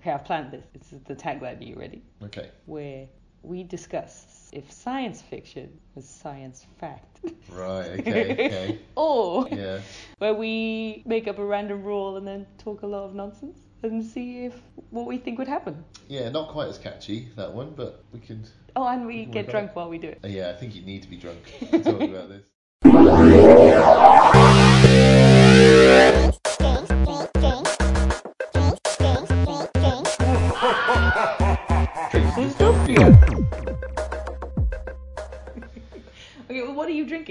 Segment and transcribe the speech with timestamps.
[0.00, 0.64] Okay, I've planned this.
[0.72, 1.60] This is the tagline.
[1.60, 2.02] Are you ready?
[2.24, 2.48] Okay.
[2.64, 3.06] Where
[3.42, 7.20] we discuss if science fiction was science fact.
[7.50, 8.00] Right.
[8.00, 8.32] Okay.
[8.32, 8.78] Okay.
[8.96, 9.80] or Yeah.
[10.18, 14.02] where we make up a random rule and then talk a lot of nonsense and
[14.02, 14.54] see if
[14.88, 15.84] what we think would happen.
[16.08, 16.30] Yeah.
[16.30, 18.42] Not quite as catchy that one, but we can.
[18.76, 20.20] Oh, and we get drunk while we do it.
[20.24, 21.40] Uh, yeah, I think you need to be drunk
[21.70, 22.44] to talk about this.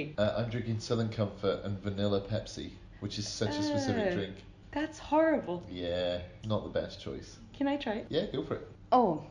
[0.05, 0.15] drinking?
[0.17, 4.15] Uh, I'm drinking Southern Comfort and vanilla Pepsi, which is such a specific Ah.
[4.15, 4.35] drink.
[4.71, 5.63] That's horrible.
[5.69, 7.37] Yeah, not the best choice.
[7.53, 8.07] Can I try it?
[8.09, 8.67] Yeah, go for it.
[8.91, 9.23] Oh,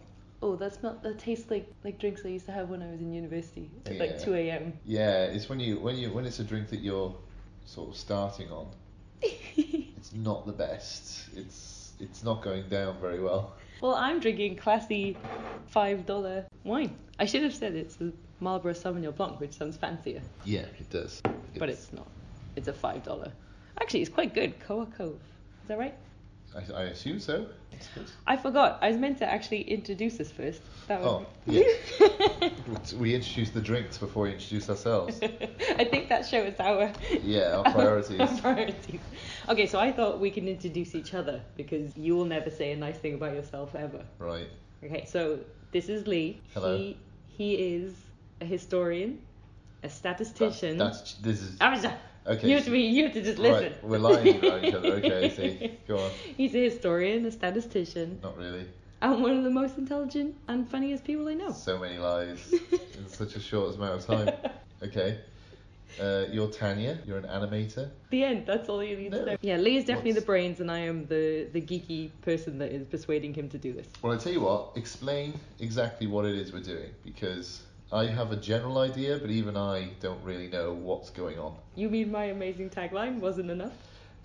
[0.42, 0.98] oh, that smell.
[1.02, 3.98] That tastes like like drinks I used to have when I was in university at
[3.98, 4.72] like 2 a.m.
[4.84, 7.14] Yeah, it's when you when you when it's a drink that you're
[7.64, 8.66] sort of starting on.
[9.98, 11.28] It's not the best.
[11.36, 13.54] It's it's not going down very well.
[13.80, 15.16] Well, I'm drinking classy
[15.68, 16.94] five dollar wine.
[17.18, 21.20] I should have said it's a Marlborough Sauvignon Blanc, which sounds fancier, Yeah, it does.
[21.58, 22.06] but it's not.
[22.56, 23.32] It's a five dollar.
[23.80, 24.58] Actually, it's quite good.
[24.60, 25.20] Koa Cove.
[25.62, 25.94] Is that right?
[26.56, 27.46] I, I assume so.
[28.26, 28.78] I forgot.
[28.82, 30.60] I was meant to actually introduce us first.
[30.88, 32.94] That Oh, was...
[32.98, 35.20] We introduced the drinks before we introduced ourselves.
[35.22, 36.90] I think that shows our
[37.22, 38.20] Yeah, our priorities.
[38.20, 39.00] our priorities.
[39.48, 42.76] Okay, so I thought we can introduce each other because you will never say a
[42.76, 44.04] nice thing about yourself ever.
[44.18, 44.48] Right.
[44.82, 45.38] Okay, so
[45.70, 46.40] this is Lee.
[46.54, 46.76] Hello.
[46.76, 46.96] He
[47.28, 47.94] he is
[48.40, 49.18] a historian,
[49.82, 50.78] a That, statistician.
[50.78, 51.96] that's this is yeah.
[52.28, 52.48] Okay.
[52.48, 52.80] You have to be.
[52.80, 53.72] You have to just listen.
[53.72, 54.88] Right, we're lying about each other.
[54.94, 55.78] Okay, I see.
[55.86, 56.10] Go on.
[56.36, 58.66] He's a historian, a statistician, Not really.
[59.02, 61.52] and one of the most intelligent and funniest people I know.
[61.52, 62.52] So many lies
[62.98, 64.30] in such a short amount of time.
[64.82, 65.18] Okay.
[66.00, 66.98] Uh, you're Tanya.
[67.06, 67.88] You're an animator.
[68.10, 68.46] The end.
[68.46, 69.18] That's all you need No.
[69.24, 69.36] to know.
[69.40, 72.70] Yeah, Lee is definitely What's- the brains, and I am the the geeky person that
[72.70, 73.86] is persuading him to do this.
[74.02, 74.72] Well, I tell you what.
[74.76, 77.62] Explain exactly what it is we're doing because
[77.92, 81.56] I have a general idea, but even I don't really know what's going on.
[81.74, 83.72] You mean my amazing tagline wasn't enough?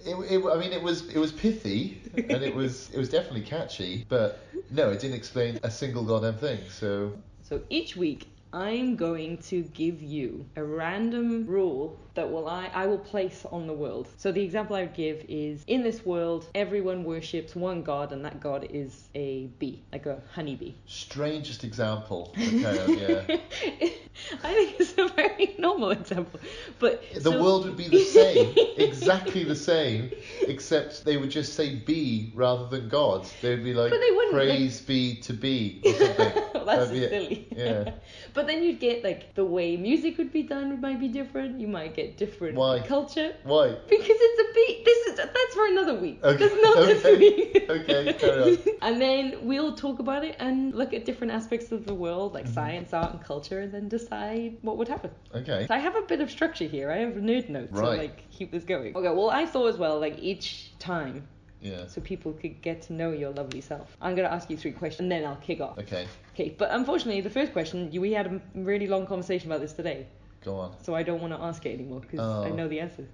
[0.06, 3.42] It, it, I mean, it was it was pithy and it was it was definitely
[3.42, 6.60] catchy, but no, it didn't explain a single goddamn thing.
[6.70, 12.70] So So each week I'm going to give you a random rule that will I,
[12.72, 14.08] I will place on the world.
[14.18, 18.24] So the example I would give is in this world everyone worships one god and
[18.24, 20.74] that god is a bee, like a honeybee.
[20.86, 22.32] strangest example.
[22.38, 23.90] Okay, yeah.
[24.44, 26.40] I think it's a very normal example.
[26.80, 30.12] But The so- world would be the same, exactly the same,
[30.48, 33.28] except they would just say be rather than God.
[33.42, 36.44] They would be like, But they wouldn't, like- praise be to be or something.
[36.66, 37.10] That's That'd it.
[37.10, 37.48] silly.
[37.56, 37.92] Yeah.
[38.34, 41.60] but then you'd get like the way music would be done might be different.
[41.60, 42.80] You might get different Why?
[42.80, 43.36] culture.
[43.44, 43.76] Why?
[43.90, 44.86] Because it's a beat.
[44.86, 46.24] This is that's for another week.
[46.24, 47.66] Okay, That's not this okay, week.
[47.70, 48.58] okay, carry on.
[48.82, 52.46] and then we'll talk about it and look at different aspects of the world, like
[52.46, 52.54] Mhm.
[52.54, 55.12] science, art, and culture, and then decide what would happen.
[55.34, 55.66] Okay.
[55.68, 56.92] So I have a bit of structure here.
[56.92, 58.96] I have nerd notes to like keep this going.
[58.96, 59.10] Okay.
[59.10, 61.28] Well, I thought as well, like each time,
[61.62, 61.88] Yeah.
[61.88, 63.88] so people could get to know your lovely self.
[64.02, 65.78] I'm gonna ask you three questions, and then I'll kick off.
[65.80, 66.06] Okay.
[66.34, 66.50] Okay.
[66.58, 70.08] But unfortunately, the first question, we had a really long conversation about this today,
[70.44, 70.76] Go on.
[70.84, 72.44] so I don't want to ask it anymore because oh.
[72.44, 72.56] I Oh.
[72.56, 73.06] know the answer.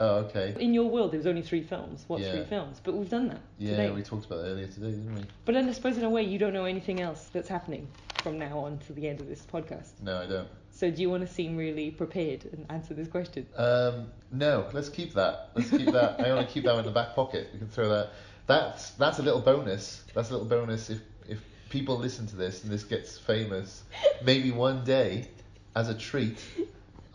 [0.00, 0.54] Oh, okay.
[0.60, 2.04] In your world, there was only three films.
[2.06, 2.32] What Yeah.
[2.32, 2.80] three films?
[2.82, 3.90] But we've done that Yeah, today.
[3.90, 5.22] we talked about that earlier today, didn't we?
[5.44, 7.88] But then I suppose in a way you don't know anything else that's happening
[8.22, 10.00] from now on to the end of this podcast.
[10.02, 10.48] No, I don't.
[10.70, 13.46] So do you want to seem really prepared and answer this question?
[13.56, 15.50] Um, no, let's keep that.
[15.56, 16.20] Let's keep that.
[16.20, 17.48] I want to keep that in the back pocket.
[17.52, 18.10] We can throw that.
[18.46, 20.04] That's that's a little bonus.
[20.14, 23.82] That's a little bonus if if people listen to this and this gets famous.
[24.24, 25.26] Maybe one day,
[25.74, 26.38] as a treat,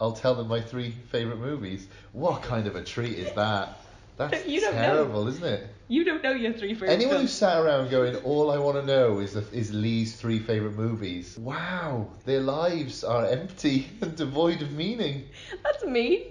[0.04, 1.88] I'll tell them my three favorite movies.
[2.12, 3.80] What kind of a treat is that?
[4.18, 4.82] That's You don't know.
[4.82, 5.66] terrible, isn't it?
[5.88, 8.86] You don't know your three favorite Anyone who sat around going, all I want to
[8.86, 11.38] know is the, is Lee's three favorite movies.
[11.38, 15.24] Wow, their lives are empty and devoid of meaning.
[15.64, 16.24] That's mean.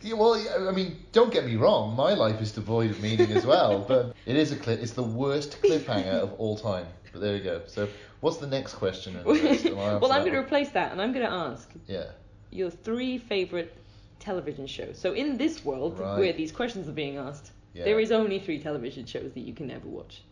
[0.00, 0.34] Yeah, well,
[0.68, 1.94] I mean, don't get me wrong.
[1.94, 4.82] My life is devoid of meaning as well, but it is a clip.
[4.82, 6.86] It's the worst cliffhanger of all time.
[7.12, 7.62] But there you go.
[7.68, 9.14] So, what's the next question?
[9.14, 9.66] the list?
[9.66, 12.06] And I'll answer well, I'm going to replace that and I'm going to ask Yeah.
[12.52, 13.76] Your three favorite
[14.18, 14.98] television shows.
[14.98, 16.18] So in this world Right.
[16.18, 17.84] where these questions are being asked, Yeah.
[17.84, 20.22] there is only three television shows that you can ever watch.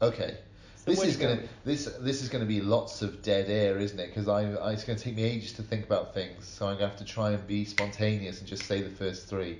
[0.00, 0.38] Okay.
[0.76, 3.50] So this is do you go gonna this this is gonna be lots of dead
[3.50, 4.06] air, isn't it?
[4.06, 6.88] Because I, I it's gonna take me ages to think about things, so I'm gonna
[6.88, 9.58] have to try and be spontaneous and just say the first three,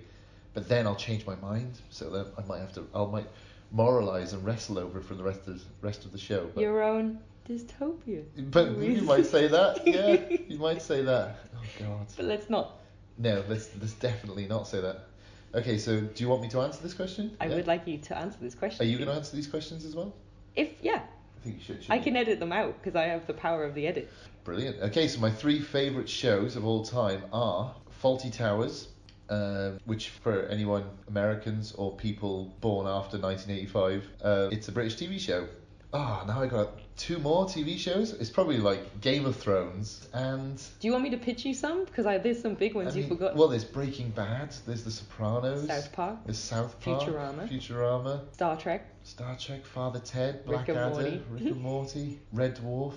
[0.55, 3.27] but then I'll change my mind, so that I might have to I might
[3.73, 6.49] moralize and wrestle over it for the rest of rest of the show.
[6.55, 8.25] But Your own dystopia.
[8.51, 11.37] but you might say that, yeah, you might say that.
[11.57, 12.07] Oh God.
[12.17, 12.79] But let's not.
[13.19, 15.07] No, let's let's definitely not say that.
[15.55, 17.35] Okay, so do you want me to answer this question?
[17.41, 17.55] I Yeah?
[17.57, 18.85] would like you to answer this question.
[18.85, 20.13] Are you gonna answer these questions as well?
[20.55, 21.03] If yeah,
[21.39, 21.77] I think you should.
[21.77, 24.11] I shouldn't can edit them out because I have the power of the edit.
[24.45, 24.81] Brilliant.
[24.83, 28.89] Okay, so my three favourite shows of all time are Fawlty Towers,
[29.31, 35.19] uh, which for anyone Americans or people born after 1985, uh, it's a British TV
[35.19, 35.49] show.
[35.93, 38.13] Ah, now I got two more TV shows.
[38.13, 40.57] It's probably like Game of Thrones and.
[40.81, 41.85] Do you want me to pitch you some?
[41.85, 43.37] Because I, there's some big ones I you mean, forgot.
[43.37, 44.55] Well, there's Breaking Bad.
[44.67, 45.67] There's The Sopranos.
[45.67, 47.03] South Park, There's South Park.
[47.03, 47.49] Futurama.
[47.49, 48.21] Futurama.
[48.33, 48.87] Star Trek.
[49.05, 52.95] Star Trek, Father Ted, Blackadder, Rick and Morty, Red Dwarf.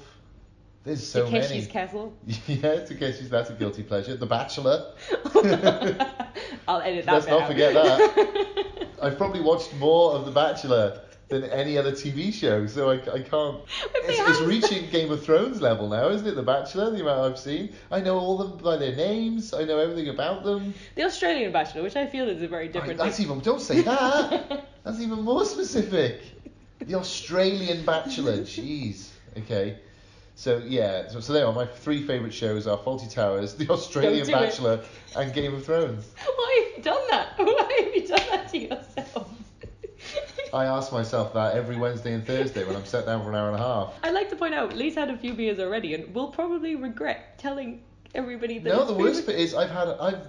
[0.83, 1.61] There's so Takeshi's many.
[1.61, 2.13] Takeshi's Castle.
[2.25, 2.35] yeah,
[2.85, 4.15] Takeshi's that's a guilty pleasure.
[4.15, 4.93] The Bachelor.
[6.67, 7.13] I'll edit that.
[7.13, 7.47] Let's not out.
[7.47, 8.87] forget that.
[9.01, 13.21] I've probably watched more of The Bachelor than any other TV show, so I, I
[13.21, 13.61] can't.
[13.95, 16.35] It's, it's reaching Game of Thrones level now, isn't it?
[16.35, 17.71] The Bachelor, the amount I've seen.
[17.91, 19.53] I know all them by their names.
[19.53, 20.73] I know everything about them.
[20.95, 22.99] The Australian Bachelor, which I feel is a very different.
[22.99, 23.39] I, that's even.
[23.39, 24.67] Don't say that.
[24.83, 26.21] that's even more specific.
[26.79, 28.39] The Australian Bachelor.
[28.39, 29.09] Jeez.
[29.37, 29.77] Okay.
[30.33, 31.09] So yeah.
[31.09, 34.33] So, so there are my three favourite shows are Fawlty Towers, The Australian do it.
[34.33, 34.83] Bachelor,
[35.15, 36.07] and Game of Thrones.
[36.25, 37.27] Why have you done that?
[37.37, 39.28] Why have you done that to yourself?
[40.53, 43.47] I ask myself that every Wednesday and Thursday when I'm sat down for an hour
[43.47, 43.93] and a half.
[44.03, 47.37] I'd like to point out, Lee's had a few beers already, and will probably regret
[47.37, 47.83] telling
[48.15, 48.69] everybody that.
[48.69, 50.21] No, his the worst bit is I've had I've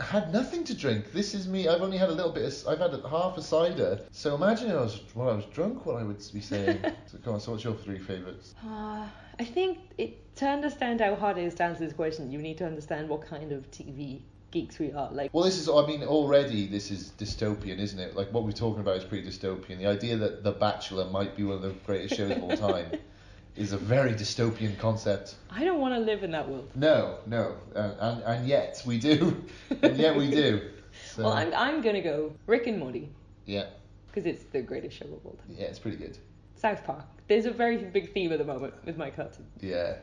[0.00, 1.12] had nothing to drink.
[1.12, 1.68] This is me.
[1.68, 2.44] I've only had a little bit.
[2.44, 4.00] Of, I've had a, half a cider.
[4.10, 6.80] So imagine I was when I was drunk, what I would be saying.
[7.06, 7.40] so come on.
[7.40, 8.54] So what's your three favourites?
[8.64, 9.06] Uh,
[9.38, 12.58] I think it, to understand how hard it is to answer this question, you need
[12.58, 14.22] to understand what kind of TV
[14.54, 15.10] geeks we are.
[15.12, 15.68] Like, Well, this is.
[15.68, 18.16] I mean, already this is dystopian, isn't it?
[18.16, 19.76] Like what we're talking about is pretty dystopian.
[19.78, 22.92] The idea that The Bachelor might be one of the greatest shows of all time
[23.56, 25.34] is a very dystopian concept.
[25.50, 26.70] I don't want to live in that world.
[26.74, 29.44] No, no, and and, and yet we do,
[29.82, 30.70] and yet we do.
[31.14, 33.10] So, Well, I'm, I'm gonna go Rick and Morty
[33.46, 33.66] yeah,
[34.06, 35.56] because it's the greatest show of all time.
[35.58, 36.16] yeah, it's pretty good.
[36.56, 37.04] South Park.
[37.28, 39.96] There's a very big theme at the moment with Mike Hudson, Yeah,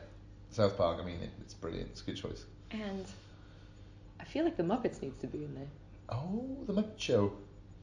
[0.50, 0.98] South Park.
[1.00, 1.88] I mean, it, it's brilliant.
[1.90, 2.44] It's a good choice.
[2.70, 3.06] and
[4.22, 5.68] I feel like the Muppets needs to be in there,
[6.08, 7.32] Oh, the Muppet Show.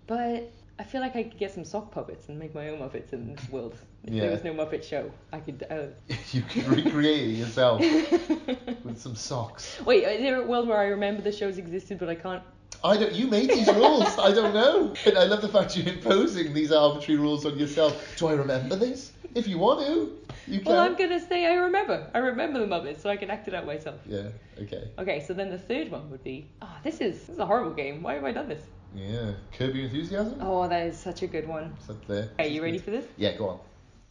[0.07, 0.49] but
[0.79, 3.35] I feel like I could get some sock puppets and make my own Muppets in
[3.35, 3.75] this world.
[4.05, 4.21] If Yeah.
[4.21, 5.65] there was no Muppet Show, I could.
[5.69, 5.87] Uh...
[6.31, 7.81] you could recreate it yourself
[8.85, 9.79] with some socks.
[9.85, 12.41] Wait, is there a world where I remember the shows existed, but I can't?
[12.83, 13.13] I don't.
[13.13, 14.17] You made these rules.
[14.17, 14.93] I don't know.
[15.05, 18.15] And I love the fact you're imposing these arbitrary rules on yourself.
[18.17, 19.11] Do I remember this?
[19.35, 20.17] If you want to,
[20.47, 20.71] you can.
[20.71, 22.09] Well, I'm gonna say I remember.
[22.13, 23.99] I remember the Muppets, so I can act it out myself.
[24.05, 24.29] Yeah.
[24.61, 24.89] Okay.
[24.97, 27.73] Okay, so then the third one would be, oh, this is this is a horrible
[27.73, 28.01] game.
[28.01, 28.63] Why have I done this?
[28.95, 29.33] Yeah.
[29.53, 30.39] Curb Your Enthusiasm.
[30.41, 31.75] Oh, that is such a good one.
[31.79, 32.29] It's up there.
[32.39, 33.05] Okay, you ready for this?
[33.17, 33.37] Yeah.
[33.37, 33.59] Go on.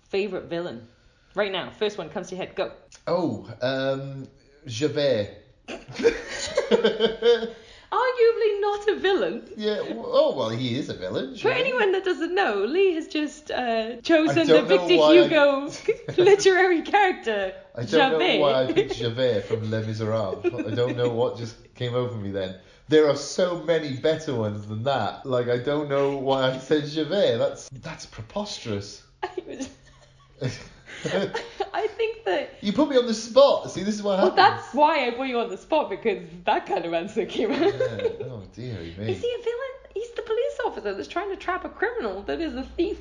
[0.02, 0.86] Favorite villain?
[1.34, 2.54] Right now, first one comes to your head.
[2.54, 2.72] Go.
[3.06, 4.28] Oh, um,
[4.66, 5.30] Javert.
[7.90, 9.42] Arguably not a villain.
[9.56, 9.76] yeah.
[9.76, 11.32] w- Oh well, he is a villain.
[11.32, 11.52] For sure.
[11.52, 15.22] anyone that doesn't know, Lee has just uh, chosen the don't know Victor why I-
[15.22, 15.72] Hugo
[16.22, 20.44] literary character, I don't know why I picked Javert from Les Miserables.
[20.70, 22.56] I don't know what just came over me then.
[22.88, 25.24] There are so many better ones than that.
[25.24, 27.38] Like I don't know why I said Javert.
[27.38, 29.02] That's that's preposterous.
[29.22, 30.58] I was-
[31.04, 32.54] I think that.
[32.60, 33.70] you put me on the spot.
[33.70, 34.36] See, this is what Well, happens.
[34.36, 37.60] that's why I put you on the spot because that kind of answer came out.
[37.60, 38.08] Yeah.
[38.24, 39.12] Oh dearie me.
[39.12, 39.74] Is he a villain?
[39.94, 42.98] He's the police officer that's trying to trap a criminal that is a thief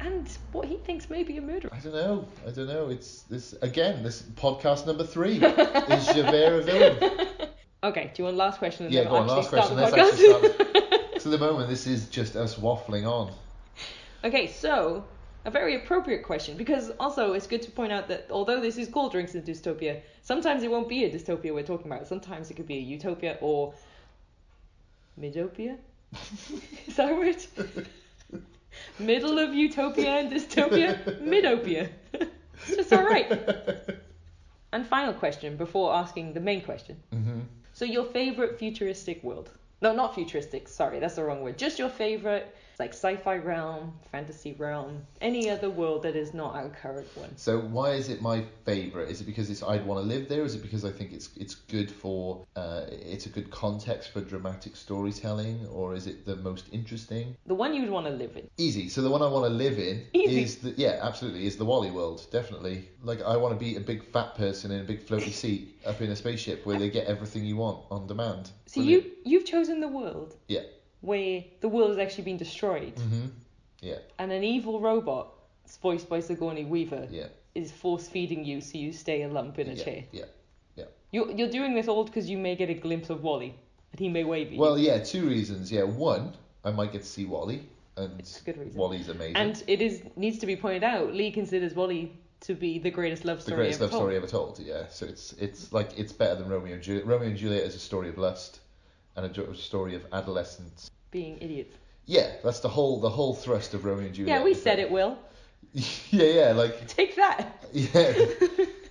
[0.00, 1.70] and what he thinks may be a murderer.
[1.72, 2.26] I don't know.
[2.46, 2.88] I don't know.
[2.88, 4.02] It's this again.
[4.02, 7.26] This podcast number three is Javert a villain?
[7.82, 9.26] Okay, do you want last question and Yeah, then go on.
[9.26, 9.76] Last question.
[9.78, 10.12] Let's podcast?
[10.12, 13.32] actually So at the moment, this is just us waffling on.
[14.24, 15.02] okay, so
[15.44, 18.88] a very appropriate question because also it's good to point out that although this is
[18.88, 22.06] called Drinks in Dystopia, sometimes it won't be a dystopia we're talking about.
[22.06, 23.72] Sometimes it could be a utopia or
[25.18, 25.78] midopia.
[26.86, 27.46] is that right?
[28.98, 31.88] Middle of utopia and dystopia, midopia.
[32.12, 33.30] it's just all right.
[34.72, 36.96] And final question before asking the main question.
[37.12, 37.40] hmm
[37.72, 39.50] So your favorite futuristic world?
[39.82, 40.68] No, not futuristic.
[40.68, 41.56] Sorry, that's the wrong word.
[41.56, 46.70] Just your favorite, like sci-fi realm, fantasy realm, any other world that is not our
[46.70, 47.36] current one.
[47.36, 49.10] So why is it my favourite?
[49.10, 50.42] Is it because it's I'd want to live there?
[50.44, 54.22] Is it because I think it's it's good for uh, it's a good context for
[54.22, 57.36] dramatic storytelling, or is it the most interesting?
[57.46, 58.48] The one you would want to live in.
[58.56, 58.88] Easy.
[58.88, 60.42] So the one I want to live in Easy.
[60.42, 62.26] is the yeah, absolutely, is the WALL-E world.
[62.32, 62.88] Definitely.
[63.02, 66.00] Like I want to be a big fat person in a big floaty seat up
[66.00, 68.52] in a spaceship where they get everything you want on demand.
[68.64, 70.62] So you you've chosen the world Yeah.
[71.00, 73.26] Where the world has actually been destroyed, hmm
[73.80, 73.98] Yeah.
[74.18, 75.32] and an evil robot,
[75.82, 77.28] voiced by Sigourney Weaver, Yeah.
[77.54, 79.84] is force feeding you so you stay a lump in a yeah.
[79.84, 80.04] chair.
[80.12, 80.24] Yeah.
[80.76, 80.84] Yeah.
[81.12, 83.54] You're you're doing this all because you may get a glimpse of WALL-E,
[83.92, 84.58] and he may wave at you.
[84.60, 85.72] Well, yeah, two reasons.
[85.72, 87.62] Yeah, one, I might get to see WALL-E.
[87.96, 88.78] and It's a good reason.
[88.78, 89.36] WALL-E's amazing.
[89.36, 93.24] And it is needs to be pointed out, Lee considers WALL-E to be the greatest
[93.24, 93.56] love story.
[93.56, 94.00] the greatest ever love told.
[94.02, 94.58] story ever told.
[94.58, 97.06] Yeah, so it's it's like it's better than Romeo and Juliet.
[97.06, 98.60] Romeo and Juliet is a story of lust,
[99.16, 100.90] and a story of adolescence.
[101.10, 101.76] Being idiots.
[102.06, 104.38] Yeah, that's the whole the whole thrust of Romeo and Juliet.
[104.38, 105.18] Yeah, we said it, Will.
[105.72, 107.64] yeah, yeah, like Take that.
[107.72, 108.12] yeah.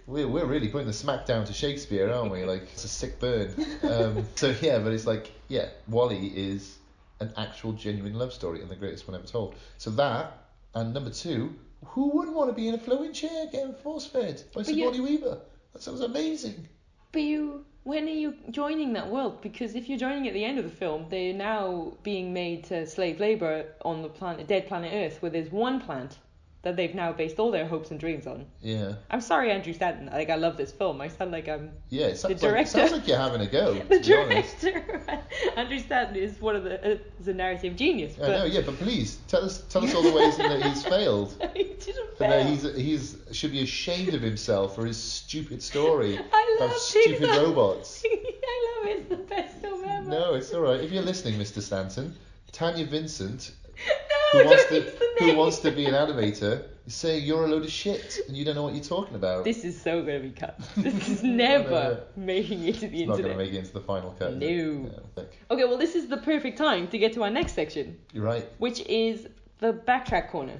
[0.08, 2.44] We're, we're really putting the smack down to Shakespeare, aren't we?
[2.44, 3.54] Like it's a sick burn.
[3.84, 6.78] Um, so yeah, but it's like yeah, WALL-E is
[7.20, 9.56] an actual genuine love story and the greatest one ever told.
[9.78, 13.74] So that and number two, who wouldn't want to be in a flowing chair getting
[13.74, 15.40] force fed by Sigourney Weaver?
[15.74, 16.68] That sounds amazing.
[17.12, 19.42] But you, when are you joining that world?
[19.42, 22.86] Because if you're joining at the end of the film, they're now being made to
[22.86, 26.20] slave labor on the planet, dead planet Earth, where there's one plant
[26.62, 28.46] that they've now based all their hopes and dreams on.
[28.62, 30.08] Yeah, I'm sorry, Andrew Stanton.
[30.08, 31.00] Like I love this film.
[31.00, 32.08] I sound like I'm yeah.
[32.08, 33.74] It sounds, like, it director- sounds like you're having a go.
[33.76, 34.60] the to be honest.
[34.62, 35.20] director.
[35.56, 38.16] Andrew Stanton is one of the uh, is a narrative genius.
[38.18, 40.84] I know, But yeah, but please tell us tell us all the ways that he's
[40.84, 41.34] failed.
[41.56, 46.18] he didn't And that he's he's should be ashamed of himself for his stupid story
[46.34, 48.04] I love about stupid robots.
[48.06, 48.98] I love it.
[49.00, 50.10] It's the best film ever.
[50.10, 50.82] No, it's all right.
[50.82, 51.62] If you're listening, Mr.
[51.62, 52.16] Stanton,
[52.52, 53.52] Tanya Vincent,
[53.88, 53.94] No,
[54.32, 54.82] who wants to
[55.20, 58.56] who wants to be an animator, say you're a load of shit and you don't
[58.56, 59.44] know what you're talking about.
[59.44, 60.60] This is so gonna be cut.
[60.78, 62.00] This is No, never no.
[62.16, 64.34] making it to the it's not gonna make it into the final cut.
[64.36, 64.48] No.
[64.48, 68.24] No, Okay, well this is the perfect time to get to our next section, You're
[68.26, 68.46] right.
[68.60, 69.28] which is
[69.60, 70.60] the backtrack corner.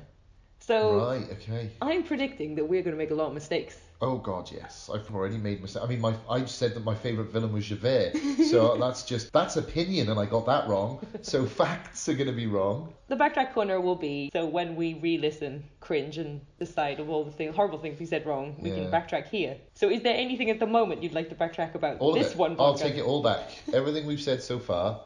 [0.60, 1.28] So Right.
[1.32, 1.70] Okay.
[1.82, 3.78] I'm predicting that we're gonna make a lot of mistakes.
[4.02, 4.90] Oh God, yes.
[4.94, 5.84] I've already made mistakes.
[5.84, 8.16] I mean, my I said that my favorite villain was Javert,
[8.50, 11.06] so that's just that's opinion, and I got that wrong.
[11.22, 12.94] So facts are going to be wrong.
[13.10, 17.32] The backtrack corner will be so when we re-listen, cringe, and decide of all the
[17.32, 18.90] things, horrible things we said wrong, we can Yeah.
[18.90, 19.58] backtrack here.
[19.74, 22.32] So is there anything at the moment you'd like to backtrack about All this of
[22.34, 22.38] it.
[22.38, 22.56] one?
[22.58, 23.50] I'll take it all back.
[23.74, 25.02] Everything we've said so far,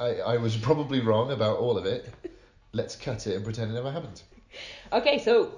[0.00, 2.08] I, I was probably wrong about all of it.
[2.72, 4.22] Let's cut it and pretend it never happened.
[4.92, 5.52] Okay, so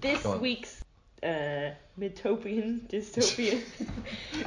[0.00, 0.79] this week's
[1.22, 3.60] uh, Midtopian dystopian.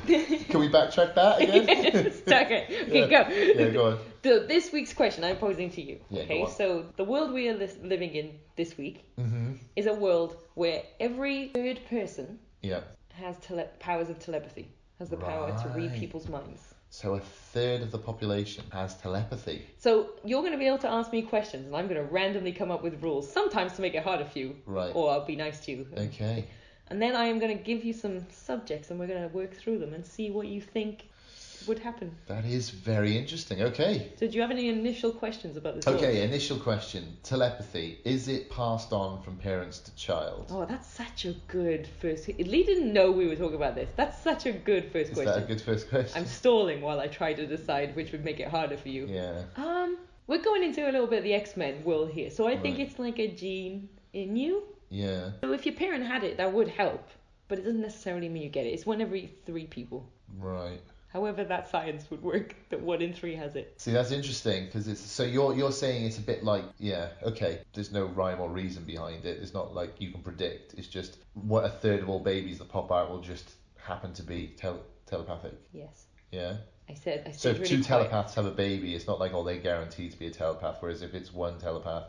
[0.50, 1.66] Can we backtrack that again?
[1.68, 3.08] yes, okay, okay, Yeah.
[3.08, 3.30] go.
[3.30, 4.00] Yeah, go on.
[4.24, 6.00] So this week's question I'm posing to you.
[6.10, 9.94] Yeah, okay, so the world we are lis- living in this week hmm is a
[9.94, 12.82] world where every third person Yeah.
[13.14, 14.68] has tele- powers of telepathy,
[15.00, 16.62] has the power to read people's minds.
[16.90, 19.66] So a third of the population has telepathy.
[19.80, 22.52] So you're going to be able to ask me questions, and I'm going to randomly
[22.54, 24.92] come up with rules, sometimes to make it harder for you, Right.
[24.94, 25.88] or I'll be nice to you.
[25.98, 26.46] Okay.
[26.90, 29.56] And then I am going to give you some subjects, and we're going to work
[29.56, 31.06] through them and see what you think
[31.68, 32.12] would happen.
[32.28, 33.62] That is very interesting.
[33.62, 34.12] Okay.
[34.18, 35.88] So do you have any initial questions about this?
[35.88, 37.18] Okay, initial question.
[37.24, 38.00] Telepathy.
[38.04, 40.48] Is it passed on from parents to child?
[40.52, 42.28] Oh, that's such a good first.
[42.28, 43.90] Lee didn't know we were talking about this.
[43.96, 45.34] That's such a good first Is question.
[45.34, 46.22] that a good first question?
[46.22, 49.08] I'm stalling while I try to decide which would make it harder for you.
[49.08, 49.44] Yeah.
[49.56, 49.98] Um,
[50.28, 52.80] we're going into a little bit of the X Men world here, so I think
[52.80, 54.64] it's like a gene in you.
[54.90, 55.32] Yeah.
[55.42, 57.08] So if your parent had it, that would help,
[57.48, 58.70] but it doesn't necessarily mean you get it.
[58.70, 60.10] It's one every three people.
[60.38, 60.80] Right.
[61.10, 62.56] However, that science would work.
[62.70, 63.76] That one in three has it.
[63.78, 67.60] See, that's interesting because it's so you're you're saying it's a bit like yeah, okay.
[67.74, 69.38] There's no rhyme or reason behind it.
[69.42, 70.74] It's not like you can predict.
[70.76, 73.48] It's just what a third of all babies that pop out will just
[73.78, 75.54] happen to be tel- telepathic.
[75.72, 76.56] Yes, Yeah.
[76.90, 77.24] I said.
[77.28, 78.10] I So if really two quiet.
[78.10, 80.78] telepaths have a baby, it's not like oh they're guaranteed to be a telepath.
[80.80, 82.06] Whereas if it's one telepath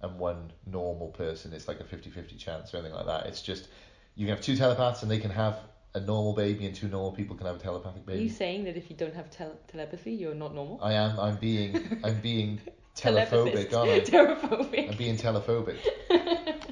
[0.00, 3.26] and one normal person, it's like a 50-50 chance or anything like that.
[3.26, 3.68] It's just
[4.14, 5.58] you can have two telepaths and they can have
[5.94, 8.18] a normal baby, and two normal people can have a telepathic baby.
[8.18, 10.78] Are you saying that if you don't have tel- telepathy, you're not normal?
[10.82, 11.18] I am.
[11.18, 12.00] I'm being.
[12.04, 12.60] I'm being
[12.96, 14.00] telephobic, aren't I?
[14.00, 14.90] Telephobic.
[14.90, 15.78] I'm being telephobic.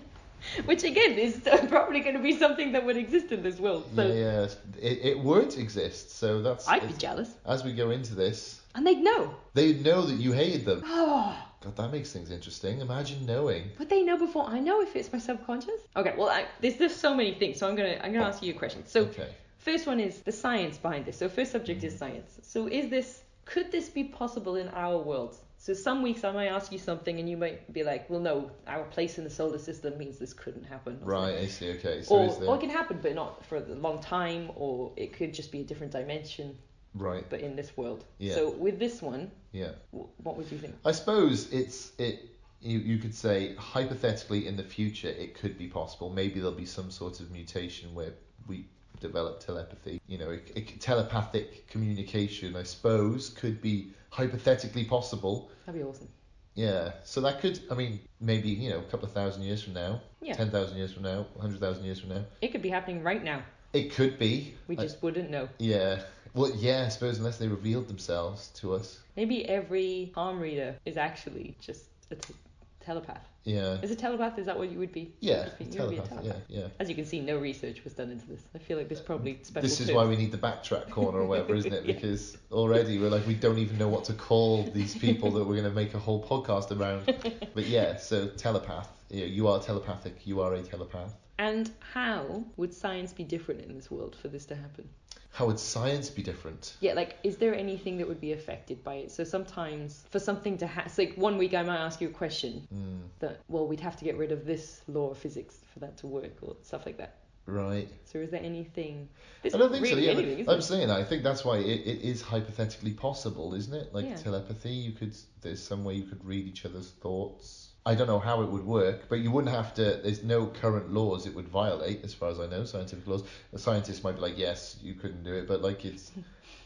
[0.65, 3.85] Which again is probably going to be something that would exist in this world.
[3.95, 4.49] So yeah, yeah.
[4.81, 6.17] It, it would exist.
[6.17, 6.69] So that's.
[6.69, 9.35] I'd be jealous, As we go into this, and they'd know.
[9.55, 10.83] They'd know that you hated them.
[10.85, 12.81] Oh, God, that makes things interesting.
[12.81, 13.71] Imagine knowing.
[13.79, 15.81] would they know before I know if it's my subconscious?
[15.97, 18.43] Okay, well, I, there's just so many things, so I'm gonna I'm gonna oh, ask
[18.43, 18.87] you a question.
[18.87, 19.31] So okay.
[19.59, 21.17] first one is the science behind this.
[21.17, 21.99] So first subject is mm-hmm.
[21.99, 22.39] science.
[22.43, 25.37] So is this could this be possible in our world?
[25.59, 28.51] So some weeks I might ask you something and you might be like, well, no,
[28.67, 30.99] our place in the solar system means this couldn't happen.
[31.03, 31.31] Right.
[31.31, 31.45] something.
[31.45, 31.71] I see.
[31.79, 32.03] Okay.
[32.03, 34.93] So Or, is there or it can happen, but not for a long time, or
[34.97, 36.57] it could just be a different dimension,
[36.97, 37.25] right?
[37.29, 38.05] but in this world.
[38.19, 38.35] Yeah.
[38.35, 39.73] So with this one, Yeah.
[39.93, 40.75] w- what would you think?
[40.85, 42.31] I suppose it's it.
[42.61, 46.11] You, you could say hypothetically in the future it could be possible.
[46.11, 48.13] Maybe there'll be some sort of mutation where
[48.49, 48.67] we
[49.01, 50.01] develop telepathy.
[50.09, 52.57] You know, it, it, telepathic communication.
[52.57, 55.51] I suppose could be hypothetically possible.
[55.67, 56.09] That'd be awesome.
[56.55, 56.93] Yeah.
[57.05, 57.61] So that could.
[57.71, 60.33] I mean, maybe you know, a couple of thousand years from now, Yeah.
[60.33, 63.23] ten thousand years from now, hundred thousand years from now, It could be happening right
[63.23, 63.43] now.
[63.75, 64.55] it could be.
[64.67, 65.49] We I- just wouldn't know.
[65.59, 66.01] yeah.
[66.37, 66.85] Well, yeah.
[66.87, 69.01] I suppose unless they revealed themselves to us.
[69.17, 72.35] Maybe every palm reader is actually just a t-
[72.81, 73.27] telepath.
[73.45, 73.79] Yeah.
[73.81, 74.39] Is a telepath?
[74.39, 75.13] Is that what you would be?
[75.21, 75.49] Yeah.
[75.61, 76.25] You would be a Telepath.
[76.25, 76.33] Yeah.
[76.49, 76.67] Yeah.
[76.81, 78.41] As you can see, no research was done into this.
[78.55, 79.63] I feel like there's probably special.
[79.63, 81.85] This is why we need the backtrack corner or whatever, isn't it?
[81.87, 81.95] Yeah.
[81.95, 85.61] Because already we're like we don't even know what to call these people that we're
[85.61, 87.05] going to make a whole podcast around.
[87.55, 88.89] But yeah, so telepath.
[89.09, 90.27] Yeah, you are telepathic.
[90.27, 91.15] You are a telepath.
[91.39, 94.89] And how would science be different in this world for this to happen?
[95.37, 96.77] How would science be different?
[96.81, 99.11] Yeah, like, is there anything that would be affected by it?
[99.13, 102.67] So sometimes for something to happen, like one week I might ask you a question
[102.75, 105.99] Mm, that, well, we'd have to get rid of this law of physics for that
[105.99, 107.17] to work or stuff like that.
[107.45, 107.87] right.
[108.07, 109.11] So is there anything?
[109.45, 110.11] I don't think really so.
[110.11, 110.61] Yeah, anything, I'm there?
[110.63, 110.99] saying that.
[110.99, 113.93] I think that's why it, it is hypothetically possible, isn't it?
[113.93, 114.17] Like Yeah.
[114.17, 115.15] telepathy, you could.
[115.43, 117.66] There's some way you could read each other's thoughts.
[117.87, 120.01] I don't know how it would work, but you wouldn't have to.
[120.03, 123.23] There's no current laws it would violate, as far as I know, scientific laws.
[123.55, 126.11] A scientist might be like, yes, you couldn't do it, but like it's,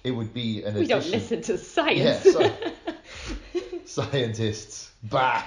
[0.02, 1.20] it would be an We don't addition.
[1.20, 1.52] listen to
[1.92, 2.24] Yeah, science.
[2.24, 2.72] sci-
[3.84, 5.42] scientists, bah,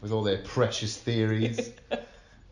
[0.00, 1.70] with all their precious theories.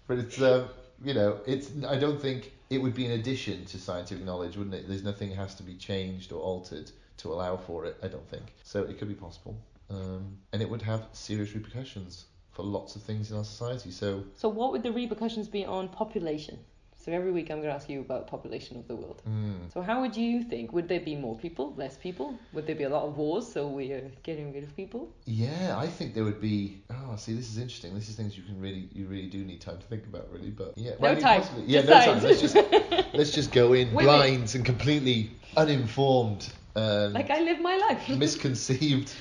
[0.07, 0.69] But it's, um,
[1.05, 1.71] you know, it's.
[1.87, 4.89] I don't think it would be an addition to scientific knowledge, wouldn't it?
[4.89, 7.97] There's nothing has to be changed or altered to allow for it.
[8.03, 8.45] I don't think.
[8.63, 9.57] So it could be possible,
[9.91, 13.91] um, and it would have serious repercussions for lots of things in our society.
[13.91, 16.59] So so what would the repercussions be on population?
[17.01, 19.23] So every week I'm going to ask you about population of the world.
[19.27, 20.73] mm, So how would you think?
[20.73, 22.37] Would there be more people, less people?
[22.53, 25.09] Would there be a lot of wars, so we're getting rid of people?
[25.25, 26.83] yeah, I think there would be.
[26.91, 27.95] Oh, see, this is interesting.
[27.95, 30.51] This is things you can really, you really do need time to think about, really.
[30.51, 32.07] But yeah, No time, possibly- Yeah, decide.
[32.07, 32.23] no time.
[32.25, 32.57] Let's just
[33.15, 34.05] let's just go in Wait, wait.
[34.05, 38.09] blind and completely uninformed and Like I live my life.
[38.27, 39.13] misconceived.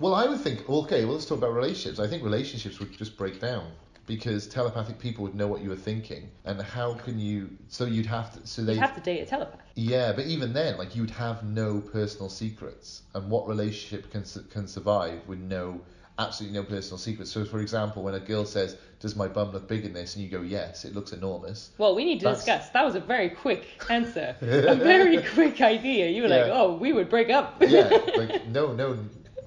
[0.00, 0.68] Well, I would think.
[0.68, 1.98] Okay, well, let's talk about relationships.
[1.98, 3.66] I think relationships would just break down
[4.06, 7.50] because telepathic people would know what you were thinking, and how can you?
[7.68, 8.46] So you'd have to.
[8.46, 8.76] So they.
[8.76, 9.60] Have to date a telepath.
[9.74, 14.66] Yeah, but even then, like you'd have no personal secrets, and what relationship can can
[14.66, 15.82] survive with no
[16.18, 17.30] absolutely no personal secrets?
[17.30, 20.24] So, for example, when a girl says, "Does my bum look big in this?" and
[20.24, 22.68] you go, "Yes, it looks enormous." Well, we need to That's- discuss.
[22.70, 24.36] That was a very quick answer.
[24.40, 26.08] a very quick idea.
[26.08, 27.62] You were like, oh, we would break up.
[27.62, 28.98] Yeah, like no, no,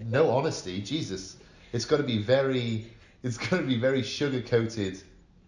[0.03, 0.81] no honesty.
[0.81, 1.37] Jesus,
[1.73, 2.87] it's got to be very,
[3.23, 5.01] it's got to be very sugar coated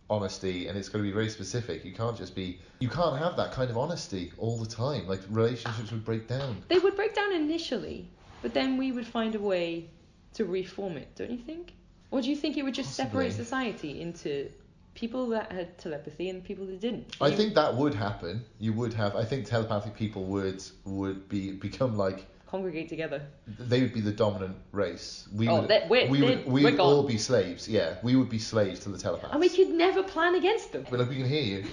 [0.10, 1.84] honesty, and it's got to be very specific.
[1.84, 5.08] You can't just be, you can't have that kind of honesty all the time.
[5.08, 6.64] Like relationships would break down.
[6.70, 8.08] They would break down initially,
[8.42, 9.90] but then we would find a way
[10.38, 11.74] to reform it, don't you think?
[12.12, 14.50] Or do you think it would just separate society into
[14.96, 17.16] people that had telepathy and people that didn't?
[17.20, 18.44] I think that would happen.
[18.60, 19.16] You would have.
[19.16, 23.22] I think telepathic people would would be become like congregate together.
[23.60, 25.28] they would be the dominant race.
[25.36, 25.70] We Oh, would.
[25.90, 26.46] we're- we would.
[26.48, 27.68] We would all be slaves.
[27.68, 29.34] Yeah, we would be slaves to the telepaths.
[29.34, 30.86] And we could never plan against them.
[30.90, 31.64] But like, we can hear you.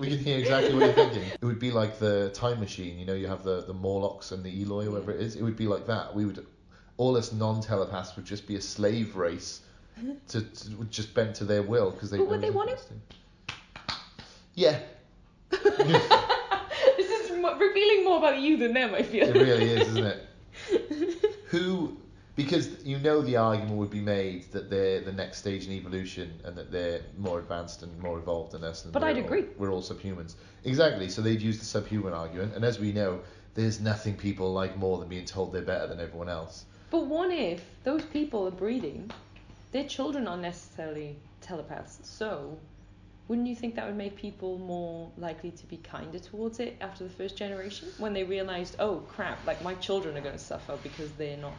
[0.00, 1.22] We can hear exactly what you're thinking.
[1.40, 2.98] It would be like the time machine.
[2.98, 5.36] You know, you have the the Morlocks and the Eloi, whatever it is.
[5.36, 6.14] It would be like that.
[6.14, 6.44] We would.
[6.96, 9.62] All us non-telepaths would just be a slave race,
[10.28, 12.18] to, to just bent to their will because they.
[12.18, 12.76] But would they want to.
[14.54, 14.78] Yeah,
[15.50, 19.28] this is revealing more about you than them, I feel.
[19.28, 20.28] It really is, isn't it?
[21.48, 21.96] Who,
[22.36, 26.32] because you know the argument would be made that they're the next stage in evolution
[26.44, 28.84] and that they're more advanced and more evolved than us.
[28.84, 29.46] And But I'd all- agree.
[29.58, 30.34] We're all subhumans.
[30.64, 31.08] Exactly.
[31.08, 33.20] So they'd use the subhuman argument, and as we know,
[33.54, 36.64] there's nothing people like more than being told they're better than everyone else.
[36.94, 39.10] But what if those people are breeding,
[39.72, 42.56] their children aren't necessarily telepaths, so
[43.26, 47.02] wouldn't you think that would make people more likely to be kinder towards it after
[47.02, 47.88] the first generation?
[47.98, 51.54] When they realised, oh crap, like my children are going to suffer because they're not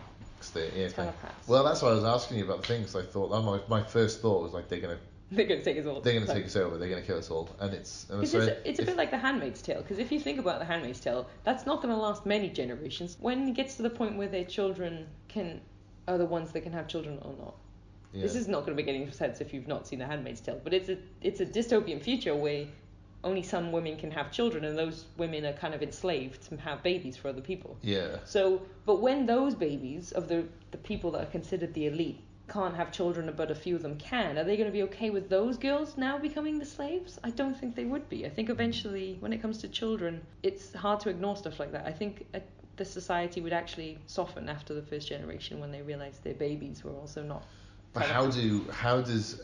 [0.53, 1.49] they- yeah, telepaths.
[1.49, 2.95] Well, that's why I was asking you about the things.
[2.95, 4.99] I thought, my, my first thought was like they're gonna
[5.31, 6.01] they're going to take us all.
[6.01, 6.77] they're gonna Like- take us over.
[6.77, 9.11] They're gonna kill us all, and it's and Because so it's, it's a bit like
[9.11, 9.81] The Handmaid's Tale.
[9.81, 13.17] Because if you think about The Handmaid's Tale, that's not going to last many generations.
[13.19, 15.61] When it gets to the point where their children can
[16.07, 17.55] are the ones that can have children or not.
[18.13, 18.21] yeah.
[18.21, 20.61] This is not going to make any sense if you've not seen The Handmaid's Tale,
[20.63, 22.67] but it's a it's a dystopian future where
[23.23, 26.83] only some women can have children, and those women are kind of enslaved to have
[26.83, 27.75] babies for other people.
[27.81, 28.17] yeah.
[28.25, 32.75] So, but when those babies of the the people that are considered the elite can't
[32.75, 35.29] have children, but a few of them can, are they going to be okay with
[35.29, 37.19] those girls now becoming the slaves?
[37.23, 38.25] I don't think they would be.
[38.25, 41.85] I think eventually, when it comes to children, it's hard to ignore stuff like that.
[41.85, 42.39] I think uh,
[42.77, 46.91] the society would actually soften after the first generation when they realised their babies were
[46.91, 47.45] also not.
[47.93, 49.41] But how do how does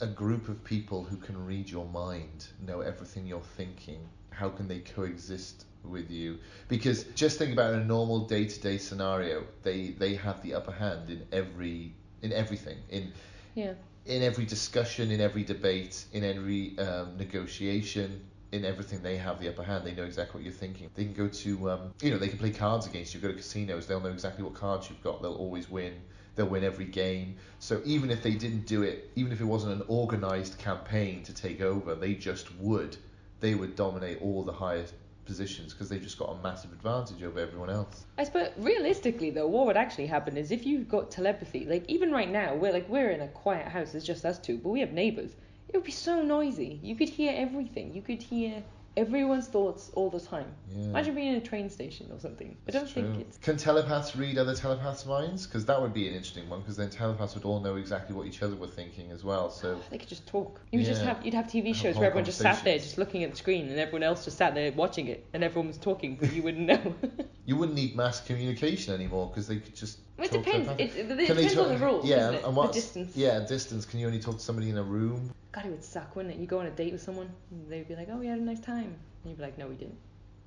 [0.00, 4.08] a group of people who can read your mind know everything you're thinking?
[4.30, 6.38] How can they coexist with you?
[6.68, 9.44] Because just think about a normal day-to-day scenario.
[9.62, 13.12] They they have the upper hand in every in everything in
[13.54, 13.74] Yeah.
[14.06, 19.48] in every discussion, in every debate, in every um, negotiation, in everything, they have the
[19.48, 19.84] upper hand.
[19.86, 20.88] They know exactly what you're thinking.
[20.94, 23.20] They can go to, um, you know, they can play cards against you.
[23.20, 25.22] Go to casinos, they'll know exactly what cards you've got.
[25.22, 25.94] They'll always win.
[26.34, 27.36] they'll win every game.
[27.58, 31.32] So even if they didn't do it, even if it wasn't an organized campaign to
[31.34, 32.96] take over, they just would.
[33.40, 37.38] They would dominate all the highest positions because they've just got a massive advantage over
[37.38, 38.06] everyone else.
[38.18, 42.10] I suppose realistically though, what would actually happen is if you've got telepathy, like even
[42.10, 44.80] right now, we're like we're in a quiet house, it's just us two, but we
[44.80, 45.32] have neighbours.
[45.68, 46.80] It would be so noisy.
[46.82, 47.94] You could hear everything.
[47.94, 48.62] You could hear
[48.96, 50.46] everyone's thoughts all the time.
[50.70, 50.84] Yeah.
[50.84, 52.56] Imagine being in a train station or something.
[52.68, 53.38] I don't It's think it's.
[53.38, 55.46] Can telepaths read other telepaths' minds?
[55.46, 56.60] Because that would be an interesting one.
[56.60, 59.50] Because then telepaths would all know exactly what each other were thinking as well.
[59.50, 60.60] So They could just talk.
[60.70, 63.24] You would just have you'd have TV shows where everyone just sat there, just looking
[63.24, 66.16] at the screen, and everyone else just sat there watching it, and everyone was talking,
[66.16, 66.94] but you wouldn't know.
[67.46, 69.98] you wouldn't need mass communication anymore because they could just.
[70.18, 70.68] Well, it depends.
[70.78, 73.16] It, it, it they depends on talk- the rules, Yeah, and the what's distance.
[73.16, 73.84] yeah distance?
[73.86, 75.30] Can you only talk to somebody in a room?
[75.52, 76.40] God, it would suck, wouldn't it?
[76.40, 78.42] You go on a date with someone, and they'd be like, "Oh, we had a
[78.42, 78.94] nice time," and
[79.26, 79.98] you'd be like, "No, we didn't.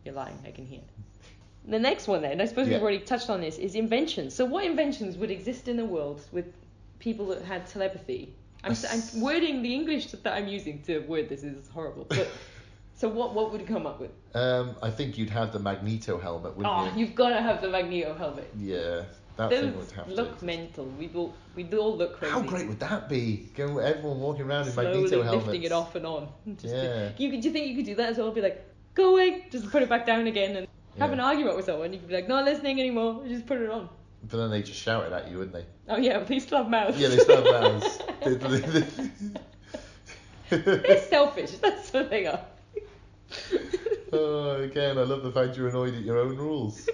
[0.04, 0.38] You're lying.
[0.46, 1.72] I can hear." It.
[1.72, 2.76] The next one, then, I suppose Yeah.
[2.76, 4.36] we've already touched on this, is inventions.
[4.36, 6.46] So, what inventions would exist in the world with
[7.00, 8.34] people that had telepathy?
[8.64, 12.06] I'm, s- I'm wording the English that I'm using to word this is horrible.
[12.08, 12.28] But
[12.96, 14.12] so, what what would you come up with?
[14.36, 17.00] Um, I think you'd have the Magneto helmet, wouldn't Oh, you?
[17.06, 18.50] you've got to have the Magneto helmet.
[18.60, 19.04] Yeah,
[19.38, 20.46] that Those thing would have look to.
[20.46, 20.86] mental.
[20.86, 22.34] We'd all we'd all look crazy.
[22.34, 23.50] How great would that be?
[23.56, 25.46] Go, everyone walking around in Slowly Magneto helmets.
[25.48, 26.30] lifting it off and on.
[26.48, 27.10] Just to- Yeah.
[27.18, 28.32] you could, do you think you could do that as well?
[28.32, 30.68] Be like, go away, just put it back down again, and
[31.00, 31.14] have Yeah.
[31.14, 31.92] an argument with someone.
[31.94, 33.24] You could be like, not listening anymore.
[33.28, 33.90] Just put it on.
[34.30, 35.66] But then they just shout it at you, wouldn't they?
[35.90, 36.98] Oh yeah, but they still have mouths.
[37.00, 38.00] Yeah, they still have mouths.
[38.24, 38.82] They- they-
[40.50, 41.52] they- They're selfish.
[41.62, 42.40] That's what they are.
[44.14, 46.88] oh, again, I love the fact you're annoyed at your own rules.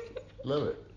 [0.43, 0.90] Love it.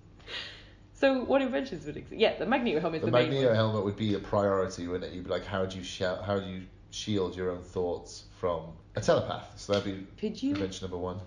[0.95, 2.19] So what inventions would exist?
[2.21, 3.57] Yeah, the Magneto helmet is The the, main Magneto one.
[3.57, 5.15] helmet would be a priority, wouldn't it?
[5.15, 6.25] You'd be like, how do you shout?
[6.25, 8.63] How do you shield your own thoughts from
[8.95, 9.53] a telepath?
[9.57, 10.51] So that'd be Could you?
[10.55, 11.19] invention number one.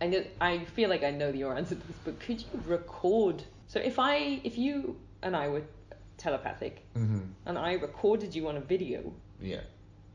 [0.00, 0.22] I know.
[0.40, 3.42] I feel like I know your answer to this, but could you record?
[3.66, 5.62] So if I, if you and I were
[6.16, 9.60] telepathic, hmm and I recorded you on a video, Yeah.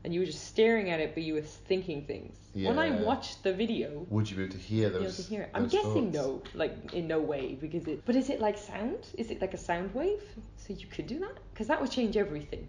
[0.04, 2.36] And you were just staring at it, but you were thinking things.
[2.54, 2.68] Yeah.
[2.68, 5.16] When I watched the video, Would you be able to hear those?
[5.16, 5.50] to hear it.
[5.54, 6.54] I'm guessing thoughts?
[6.54, 8.04] no, like in no way, because it.
[8.04, 9.06] But is it like sound?
[9.16, 10.22] Is it like a sound wave?
[10.56, 11.38] So you could do that?
[11.52, 12.68] Because that would change everything.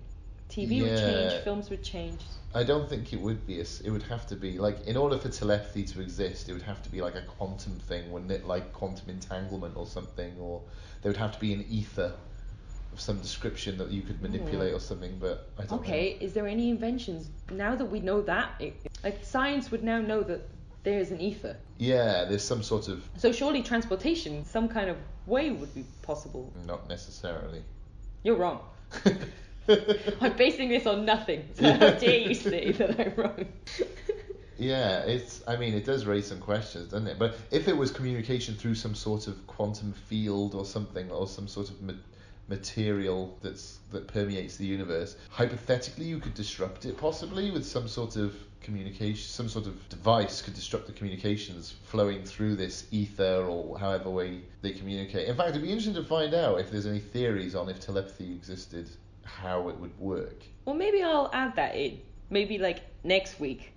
[0.50, 2.22] TV would change, films would change.
[2.54, 3.60] I don't think it would be.
[3.60, 6.62] A, it would have to be like in order for telepathy to exist, it would
[6.62, 8.46] have to be like a quantum thing, wouldn't it?
[8.46, 10.62] Like quantum entanglement or something, or
[11.02, 12.14] there would have to be an ether
[12.98, 14.32] some description that you could hmm.
[14.32, 15.18] manipulate or something.
[15.20, 18.52] But I don't Okay, is there any inventions now that we know that?
[18.60, 20.48] It, like science would now know that
[20.84, 21.58] there is an ether.
[21.78, 26.54] Yeah, there's some sort of So surely transportation, some kind of way would be possible.
[26.66, 27.64] not necessarily.
[28.24, 28.62] You're wrong.
[29.68, 31.50] I'm basing this on nothing.
[31.56, 33.46] So how dare you say that I'm wrong?
[34.58, 35.44] Yeah, it's.
[35.48, 37.20] I mean, it does raise some questions, doesn't it?
[37.20, 41.48] But if it was communication through some sort of quantum field or something, or some
[41.48, 41.94] sort of ma-
[42.48, 48.16] material that's that permeates the universe, hypothetically, you could disrupt it possibly with some sort
[48.16, 53.78] of communication, some sort of device could disrupt the communications flowing through this ether or
[53.78, 55.28] however way they communicate.
[55.28, 58.32] In fact, it'd be interesting to find out if there's any theories on if telepathy
[58.34, 58.90] existed,
[59.24, 60.44] how it would work.
[60.66, 62.00] Well, maybe I'll add that in.
[62.32, 63.72] Maybe like next week,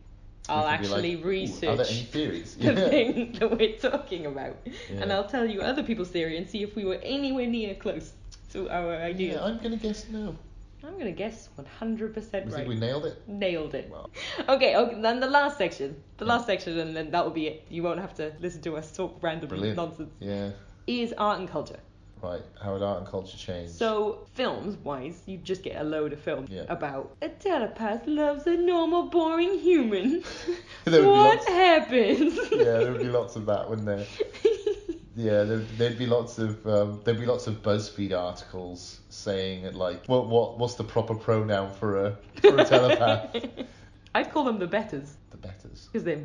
[0.49, 2.57] I'll We could be actually like, research Are there any theories?
[2.61, 2.89] the Yeah.
[2.89, 4.57] thing that we're talking about,
[4.91, 8.13] and I'll tell you other people's theory and see if we were anywhere near close
[8.53, 9.35] to our idea.
[9.35, 10.37] Yeah, I'm gonna guess no.
[10.85, 12.53] I'm gonna guess 100% We right.
[12.53, 13.21] think we nailed it.
[13.29, 13.93] Nailed it.
[14.49, 16.01] Okay, okay, then the last section.
[16.19, 16.33] The Yeah.
[16.35, 17.67] last section, and then that'll be it.
[17.69, 19.77] You won't have to listen to us talk random Brilliant.
[19.77, 20.13] nonsense.
[20.21, 20.51] Yeah.
[20.87, 21.81] Is art and culture.
[22.23, 22.43] Right.
[22.61, 23.71] How would art and culture change?
[23.71, 26.65] So, films wise, you just get a load of films Yeah.
[26.69, 30.23] about a telepath loves a normal, boring human.
[30.85, 32.39] There would be what happens?
[32.53, 34.07] yeah, there would be lots of that, wouldn't there?
[35.19, 39.75] Yeah, there, there'd be lots of um, there'd be lots of BuzzFeed articles saying it
[39.75, 43.35] like, what what what's the proper pronoun for a for a telepath?
[44.15, 45.89] I'd call them the betters the betters.
[45.91, 46.23] because they're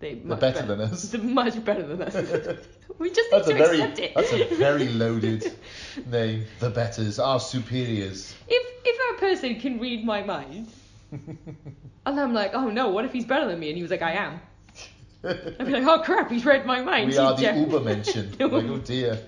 [0.00, 1.02] they They're better than us.
[1.10, 2.14] They're much better than us.
[2.98, 4.12] we just need That's to a very accept it.
[4.16, 5.52] that's a very loaded
[6.06, 6.46] name.
[6.58, 8.34] The betters, our superiors.
[8.48, 10.66] If if a person can read my mind,
[11.12, 13.68] and I'm like, oh no, what if he's better than me?
[13.68, 14.40] And he was like, I am.
[15.26, 17.10] I'd be like, oh crap, he's read my mind.
[17.10, 18.30] we are the teacher." Ubermenschen.
[18.40, 19.18] like, oh dear.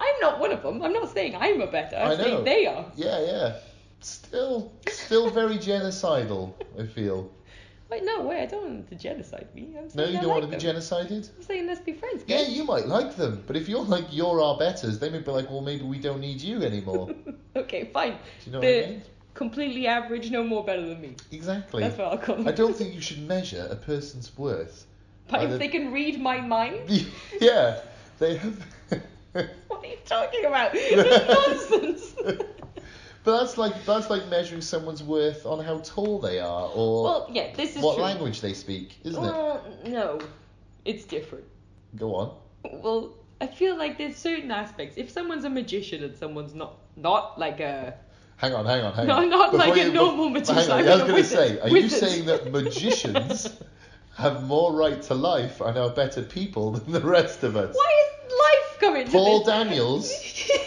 [0.00, 0.82] I'm not one of them.
[0.82, 1.96] I'm not saying I'm a better.
[1.96, 2.24] I'm I know.
[2.24, 2.86] saying they are.
[2.96, 3.56] Yeah, yeah.
[4.00, 6.54] Still, still very genocidal.
[6.78, 7.30] I feel.
[7.88, 9.74] Wait, no, wait, I don't want them to genocide me.
[9.78, 10.76] I'm No, you don't like want to be them.
[10.76, 11.30] genocided.
[11.36, 12.24] I'm saying let's be friends.
[12.26, 15.30] Yeah, you might like them, but if you're like you're our betters, they may be
[15.30, 17.10] like, well, maybe we don't need you anymore.
[17.54, 18.12] Okay, fine.
[18.12, 19.02] Do you know the what I mean?
[19.34, 21.16] completely average, no more better than me.
[21.30, 21.82] Exactly.
[21.82, 22.48] That's what I'll call them.
[22.48, 24.86] I don't think you should measure a person's worth.
[25.32, 26.88] But if the- they can read my mind,
[27.40, 27.80] yeah,
[28.18, 28.64] they have.
[29.32, 30.70] what are you talking about?
[30.74, 32.14] It's nonsense.
[33.24, 37.28] But that's like that's like measuring someone's worth on how tall they are or Well,
[37.32, 38.04] yeah, this is what true.
[38.04, 39.28] language they speak, isn't it?
[39.30, 40.18] Uh, no,
[40.84, 41.44] it's different.
[41.96, 42.36] Go on.
[42.82, 44.96] Well, I feel like there's certain aspects.
[44.98, 47.94] If someone's a magician and someone's not, not like a
[48.38, 49.30] Hang on, hang on, hang No, on.
[49.30, 51.68] not like a you- normal magician, Hang on, I I was going to say, are
[51.68, 53.56] you saying that magicians
[54.16, 57.74] have more right to life and are better people than the rest of us?
[57.74, 57.92] why
[58.26, 59.06] is life coming?
[59.06, 59.44] to Paul?
[59.44, 60.10] Daniels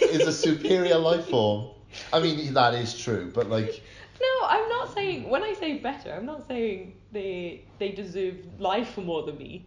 [0.01, 1.67] is a superior life form.
[2.12, 3.81] I mean, that is true, but like,
[4.21, 5.29] No, I'm not saying.
[5.29, 9.65] When I say better, I'm not saying they they deserve life more than me.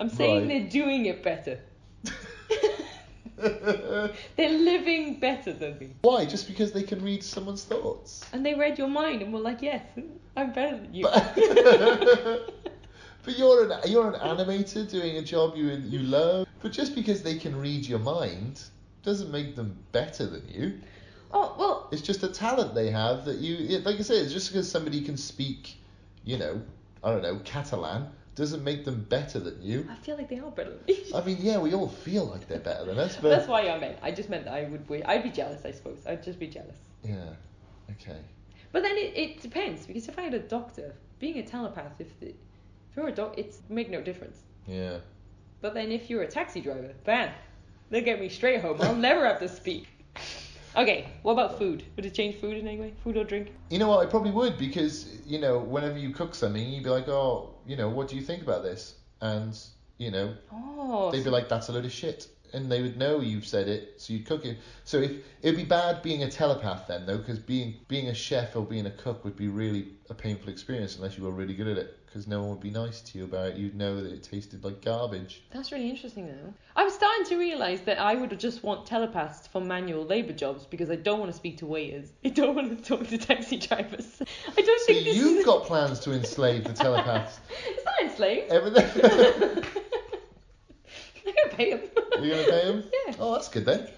[0.00, 0.48] I'm saying Right.
[0.48, 1.58] they're doing it better.
[3.36, 5.90] They're living better than me.
[6.00, 6.24] why?
[6.24, 8.24] Just because they can read someone's thoughts?
[8.32, 9.82] And they read your mind and were like, yes,
[10.36, 11.02] I'm better than you.
[11.04, 11.36] But,
[13.26, 16.46] but you're an you're an animator doing a job you you love.
[16.62, 18.62] But just because they can read your mind
[19.02, 20.80] doesn't make them better than you.
[21.32, 24.50] oh well, It's just a talent they have that you, like I said, it's just
[24.50, 25.74] because somebody can speak,
[26.24, 26.62] you know,
[27.04, 29.86] I don't know, Catalan, doesn't make them better than you.
[29.90, 31.04] I feel like they are better than me.
[31.14, 33.78] I mean, yeah, we all feel like they're better than us, but That's why I
[33.78, 33.98] meant.
[34.02, 34.84] I just meant that I would.
[34.88, 36.04] wi- I'd be jealous, I suppose.
[36.06, 36.78] I'd just be jealous.
[37.04, 37.30] yeah,
[37.92, 38.18] okay.
[38.72, 42.18] But then it, it depends because if I had a doctor, being a telepath, if
[42.20, 42.34] the,
[42.96, 44.38] if you're a doc, it's make no difference.
[44.66, 44.98] Yeah.
[45.60, 47.30] But then if you're a taxi driver, bam,
[47.90, 48.78] they'll get me straight home.
[48.80, 49.86] I'll never have to speak.
[50.74, 51.84] Okay, what about food?
[51.96, 52.94] Would it change food in any way?
[53.04, 53.52] Food or drink?
[53.68, 54.06] You know what?
[54.06, 57.76] I probably would because you know whenever you cook something, you'd be like, oh, you
[57.76, 58.94] know, what do you think about this?
[59.20, 59.58] And
[59.98, 63.20] you know, Oh, they'd be like, that's a load of shit, and they would know
[63.20, 64.56] you've said it, so you'd cook it.
[64.84, 68.56] So if it'd be bad being a telepath then though, because being being a chef
[68.56, 71.68] or being a cook would be really a painful experience unless you were really good
[71.68, 73.56] at it, because no one would be nice to you about it.
[73.56, 75.44] You'd know that it tasted like garbage.
[75.52, 76.54] that's really interesting though.
[76.76, 80.90] I'm starting to realise that I would just want telepaths for manual labour jobs because
[80.90, 82.12] I don't want to speak to waiters.
[82.24, 84.22] I don't want to talk to taxi drivers.
[84.56, 85.44] I don't think this you've is...
[85.44, 87.38] got plans to enslave the telepaths.
[87.68, 88.50] It's not enslaved.
[88.50, 89.82] Everything.
[91.38, 91.80] I'm gonna pay them.
[92.22, 92.84] You're gonna pay them?
[93.06, 93.14] Yeah.
[93.20, 93.88] Oh, that's good then.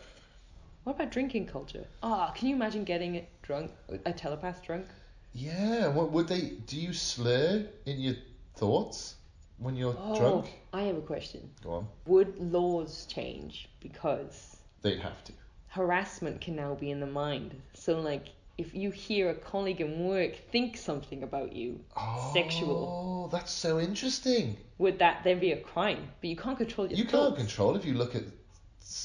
[0.84, 1.86] What about drinking culture?
[2.02, 3.70] Ah, can you imagine getting it drunk,
[4.06, 4.86] a telepath drunk?
[5.32, 5.88] Yeah.
[5.88, 6.52] What would they?
[6.66, 8.14] Do you slur in your
[8.56, 9.14] thoughts
[9.58, 10.46] when you're drunk?
[10.46, 11.50] Oh, I have a question.
[11.62, 11.88] Go on.
[12.06, 15.32] Would laws change because They'd have to.
[15.68, 17.60] harassment can now be in the mind?
[17.74, 21.80] So, like, if you hear a colleague in work think something about you,
[22.34, 24.56] sexual, Oh, that's so interesting.
[24.78, 26.10] would that then be a crime?
[26.20, 27.28] But you can't control your You thoughts.
[27.28, 28.24] can't control if you look at,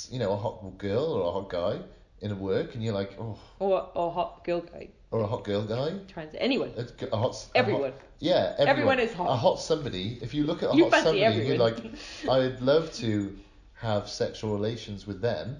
[0.09, 1.79] you know, a hot girl or a hot guy
[2.21, 4.89] in a work, and you're like, oh, Or, or hot girl guy.
[5.11, 5.99] or a hot girl guy.
[6.07, 6.33] Trans.
[6.37, 6.71] Anyone.
[6.77, 7.35] A, a hot.
[7.53, 7.91] a Everyone.
[7.91, 8.69] hot- yeah, everyone.
[8.69, 9.29] Everyone is hot.
[9.29, 10.17] A hot somebody.
[10.21, 11.77] If you look at a You hot somebody, and you're like.
[12.29, 13.37] I'd love to
[13.75, 15.57] have sexual relations with them.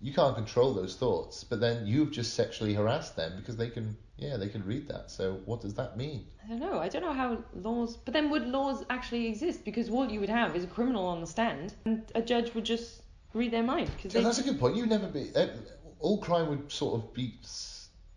[0.00, 3.96] You can't control those thoughts, but then you've just sexually harassed them because they can,
[4.18, 5.10] yeah, they can read that.
[5.10, 6.26] So what does that mean?
[6.44, 6.78] I don't know.
[6.78, 7.96] I don't know how laws.
[7.96, 9.64] But then would laws actually exist?
[9.64, 12.64] Because what you would have is a criminal on the stand, and a judge would
[12.64, 13.90] just read their mind.
[13.96, 14.24] Because So they.
[14.24, 14.76] that's a good point.
[14.76, 15.30] You'd never be.
[15.34, 15.46] Uh,
[16.00, 17.34] all crime would sort of be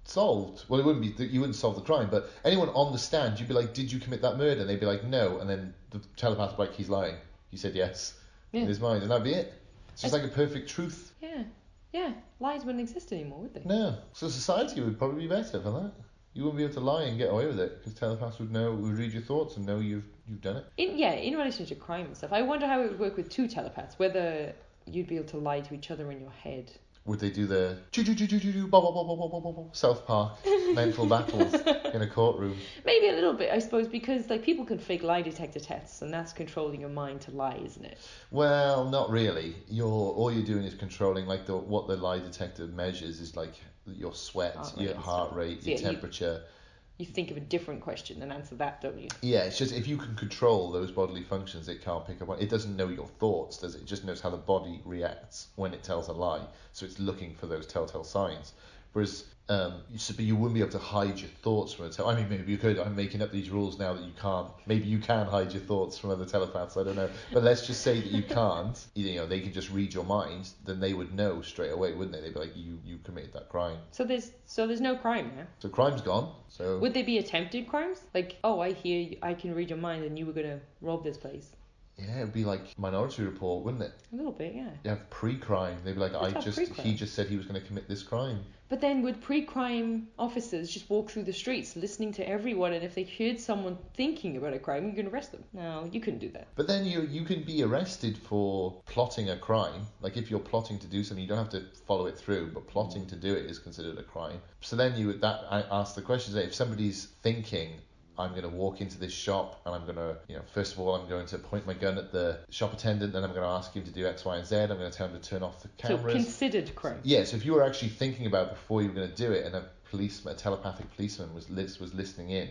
[0.03, 0.65] solved.
[0.67, 1.11] Well, it wouldn't be.
[1.23, 3.91] that You wouldn't solve the crime, but anyone on the stand, you'd be like, "Did
[3.91, 6.75] you commit that murder?" And they'd be like, "No," and then the telepath would like,
[6.75, 7.15] "He's lying.
[7.51, 8.15] He said yes
[8.51, 8.61] Yeah.
[8.61, 9.53] in his mind," and that'd be it.
[9.93, 11.13] It's just I- like a perfect truth.
[11.21, 11.43] Yeah.
[11.91, 12.13] Yeah.
[12.39, 13.63] Lies wouldn't exist anymore, would they?
[13.65, 13.97] No.
[14.13, 15.91] So society would probably be better for that.
[16.33, 18.71] You wouldn't be able to lie and get away with it because telepaths would know,
[18.73, 20.65] would read your thoughts and know you've you've done it.
[20.77, 23.29] In yeah, in relation to crime and stuff, I wonder how it would work with
[23.29, 23.97] two telepaths.
[23.97, 24.53] Whether
[24.85, 26.71] you'd be able to lie to each other in your head.
[27.05, 30.33] Would they do the choo choo choo choo choo South Park
[30.73, 32.57] mental battles in a courtroom?
[32.85, 36.13] Maybe a little bit, I suppose, because like people can fake lie detector tests, and
[36.13, 37.97] that's controlling your mind to lie, isn't it?
[38.31, 39.55] Well, not really.
[39.69, 43.53] You're all you're doing is controlling like the what the lie detector measures is like
[43.85, 46.41] your sweat, Heart your heart rate, So your yeah, temperature.
[46.43, 46.58] You
[47.05, 49.07] think of a different question and answer that, don't you?
[49.21, 52.39] Yeah, it's just if you can control those bodily functions, it can't pick up on.
[52.39, 53.81] It doesn't know your thoughts, does it?
[53.81, 56.45] It just knows how the body reacts when it tells a lie.
[56.73, 58.53] So it's looking for those telltale signs.
[58.93, 62.07] Whereas, um, you, so, but you wouldn't be able to hide your thoughts from a
[62.07, 62.77] I mean, maybe you could.
[62.77, 64.47] I'm making up these rules now that you can't.
[64.67, 66.77] Maybe you can hide your thoughts from other telepaths.
[66.77, 67.09] I don't know.
[67.33, 68.77] But let's just say that you can't.
[68.95, 70.49] You know, they can just read your mind.
[70.65, 72.21] Then they would know straight away, wouldn't they?
[72.21, 73.77] They'd be like, you you committed that crime.
[73.91, 75.47] So there's so there's no crime there.
[75.59, 76.33] So crime's gone.
[76.49, 78.01] So Would they be attempted crimes?
[78.13, 81.03] Like, oh, I hear you, I can read your mind, and you were gonna rob
[81.03, 81.55] this place.
[81.97, 83.93] Yeah, it'd be like Minority Report, wouldn't it?
[84.13, 84.69] A little bit, yeah.
[84.83, 85.77] You have pre-crime.
[85.83, 86.87] They'd be like, I just pre-crime.
[86.87, 88.39] he just said he was going to commit this crime.
[88.69, 92.93] But then would pre-crime officers just walk through the streets listening to everyone, and if
[92.93, 95.43] they heard someone thinking about a crime, you can arrest them?
[95.53, 96.47] No, you couldn't do that.
[96.55, 99.87] But then you you can be arrested for plotting a crime.
[100.01, 102.67] Like if you're plotting to do something, you don't have to follow it through, but
[102.67, 104.39] plotting to do it is considered a crime.
[104.61, 107.81] So then you would that I ask the question: if somebody's thinking.
[108.19, 110.79] I'm going to walk into this shop and I'm going to, you know, first of
[110.79, 113.47] all, I'm going to point my gun at the shop attendant, then I'm going to
[113.47, 114.55] ask him to do X, Y, and Z.
[114.55, 116.13] I'm going to tell him to turn off the So cameras.
[116.13, 116.99] considered crime.
[117.03, 119.45] Yeah, so if you were actually thinking about before you were going to do it,
[119.45, 122.49] and a policeman, a telepathic policeman, was was listening in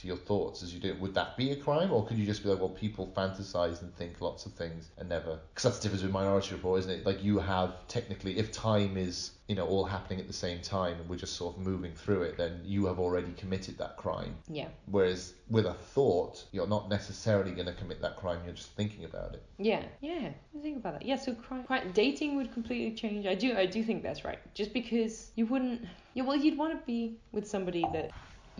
[0.00, 2.26] to your thoughts as you do it, would that be a crime, or could you
[2.26, 5.38] just be like, well, people fantasize and think lots of things and never?
[5.54, 7.06] Because that's the difference with Minority Report, isn't it?
[7.06, 10.98] Like you have technically, if time is you know all happening at the same time,
[11.00, 14.36] and we're just sort of moving through it, then you have already committed that crime.
[14.48, 14.68] Yeah.
[14.86, 18.40] Whereas with a thought, you're not necessarily going to commit that crime.
[18.44, 19.42] You're just thinking about it.
[19.58, 20.30] Yeah, yeah.
[20.62, 21.04] Think about that.
[21.04, 23.26] Yeah, so crime, crime, dating would completely change.
[23.26, 24.38] I do, I do think that's right.
[24.54, 25.82] Just because you wouldn't,
[26.14, 28.12] yeah, well, you'd want to be with somebody that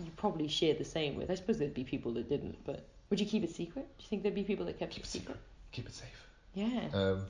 [0.05, 1.29] you probably share the same with.
[1.31, 3.85] I suppose there'd be people that didn't, but would you keep it secret?
[3.97, 5.37] Do you think there'd be people that kept Keep it secret?
[5.71, 6.27] Keep it safe.
[6.53, 7.25] Yeah, Um,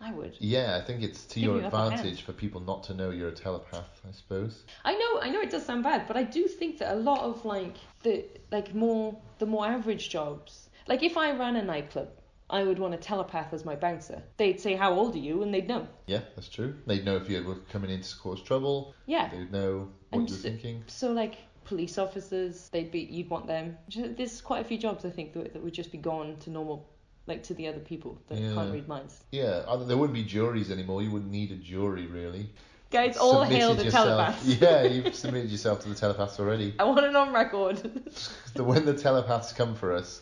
[0.00, 0.34] I would.
[0.40, 1.92] Yeah, I think it's to Give your you the upper hand.
[1.94, 4.64] advantage for people not to know you're a telepath, I suppose.
[4.84, 7.20] I know, I know it does sound bad, but I do think that a lot
[7.20, 12.08] of like the like more the more average jobs, like if I ran a nightclub,
[12.50, 14.22] I would want a telepath as my bouncer.
[14.38, 15.86] They'd say, "How old are you?" and they'd know.
[16.06, 16.74] Yeah, that's true.
[16.86, 18.94] They'd know if you were coming in to cause trouble.
[19.06, 19.28] Yeah.
[19.30, 20.82] They'd know what And you were so- thinking.
[20.88, 23.76] So like police officers, they'd be you'd want them.
[23.94, 26.88] There's quite a few jobs I think that, that would just be gone to normal,
[27.26, 28.54] like to the other people that Yeah.
[28.54, 29.22] can't read minds.
[29.32, 31.02] Yeah, there wouldn't be juries anymore.
[31.02, 32.50] You wouldn't need a jury, really.
[32.90, 34.44] Guys, all hail the yourself- telepaths.
[34.60, 36.74] Yeah, you've submitted yourself to the telepaths already.
[36.78, 37.80] I want it on record.
[38.54, 40.20] The when the telepaths come for us,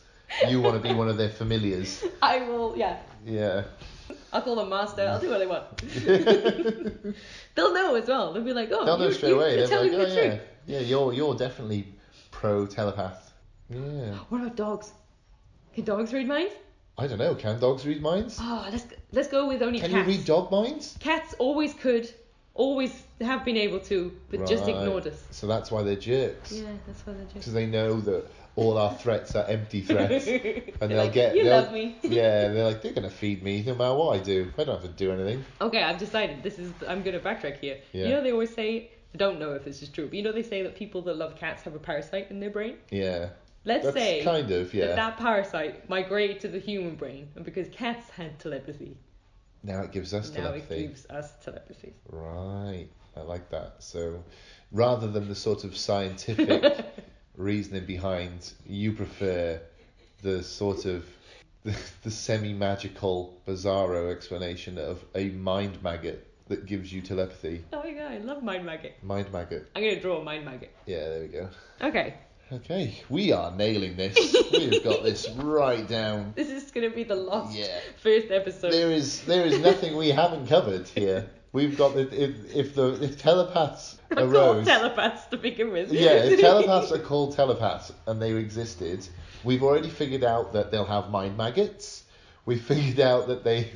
[0.48, 2.04] you want to be one of their familiars.
[2.22, 2.98] I will, yeah.
[3.26, 3.64] Yeah.
[4.32, 5.02] I'll call them master.
[5.02, 5.76] I'll do what I want.
[7.56, 8.32] They'll know as well.
[8.32, 9.58] They'll be like, oh, They'll know you, straight you, away.
[9.58, 10.40] You're They'll be telling like, me oh the yeah, truth.
[10.70, 11.86] Yeah, you're you're definitely
[12.30, 13.32] pro telepath.
[13.68, 14.14] Yeah.
[14.28, 14.92] What about dogs?
[15.74, 16.54] Can dogs read minds?
[16.98, 17.34] I don't know.
[17.34, 18.38] Can dogs read minds?
[18.40, 19.90] Oh, let's let's go with only cats.
[19.90, 20.12] Can cats.
[20.12, 20.96] you read dog minds?
[21.00, 22.12] Cats always could,
[22.54, 25.24] always have been able to, but just ignored us.
[25.30, 26.52] So that's why they're jerks.
[26.52, 27.34] Yeah, that's why they're just.
[27.34, 30.26] Because they know that all our threats are empty threats.
[30.26, 31.36] And they'll like, get.
[31.36, 31.96] You they'll- love me.
[32.02, 34.52] yeah, they're like, they're going to feed me no matter what I do.
[34.58, 35.44] I don't have to do anything.
[35.60, 36.72] Okay, I've decided this is.
[36.86, 37.78] I'm gonna backtrack here.
[37.92, 38.04] Yeah.
[38.04, 38.90] You know they always say.
[39.14, 41.16] I don't know if this is true, but you know they say that people that
[41.16, 42.76] love cats have a parasite in their brain.
[42.90, 43.30] Yeah.
[43.64, 44.94] Let's That's say kind of, that yeah.
[44.94, 48.96] that parasite migrated to the human brain, and because cats had telepathy,
[49.62, 50.74] Now it gives us now telepathy.
[50.74, 51.92] Now it gives us telepathy.
[52.08, 52.88] Right.
[53.16, 53.82] I like that.
[53.82, 54.24] So
[54.72, 56.86] rather than the sort of scientific
[57.36, 59.60] reasoning behind, you prefer
[60.22, 61.04] the sort of
[61.64, 67.64] the, the semi-magical, bizarro explanation of a mind maggot that gives you telepathy.
[67.72, 69.02] Oh my god, I love mind maggot.
[69.02, 69.68] Mind maggot.
[69.74, 70.70] I'm gonna draw a mind maggot.
[70.86, 71.48] Yeah, there we go.
[71.82, 72.14] Okay,
[72.52, 74.16] Okay, we are nailing this.
[74.52, 76.32] We've got this right down.
[76.36, 77.78] this is gonna be the last Yeah.
[78.02, 78.72] first episode.
[78.72, 81.30] There is there is nothing we haven't covered here.
[81.52, 84.66] We've got the if if the if telepaths called arose.
[84.66, 85.92] telepaths to begin with.
[85.92, 89.06] yeah, if telepaths are called telepaths and they existed,
[89.44, 92.02] we've already figured out that they'll have mind maggots.
[92.46, 93.70] We've figured out that they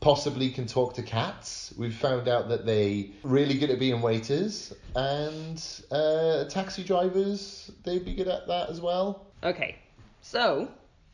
[0.00, 1.72] possibly can talk to cats.
[1.76, 7.70] We've found out that they really good at being waiters and uh, taxi drivers.
[7.84, 9.26] They'd be good at that as well.
[9.42, 9.76] Okay,
[10.22, 10.68] so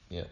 [0.08, 0.24] Yeah.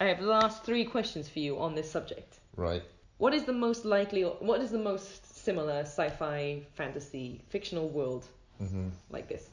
[0.00, 2.38] I have the last three questions for you on this subject.
[2.56, 2.82] Right.
[3.18, 8.24] What is the most likely, or what is the most similar sci-fi, fantasy, fictional world
[8.58, 9.50] hmm like this?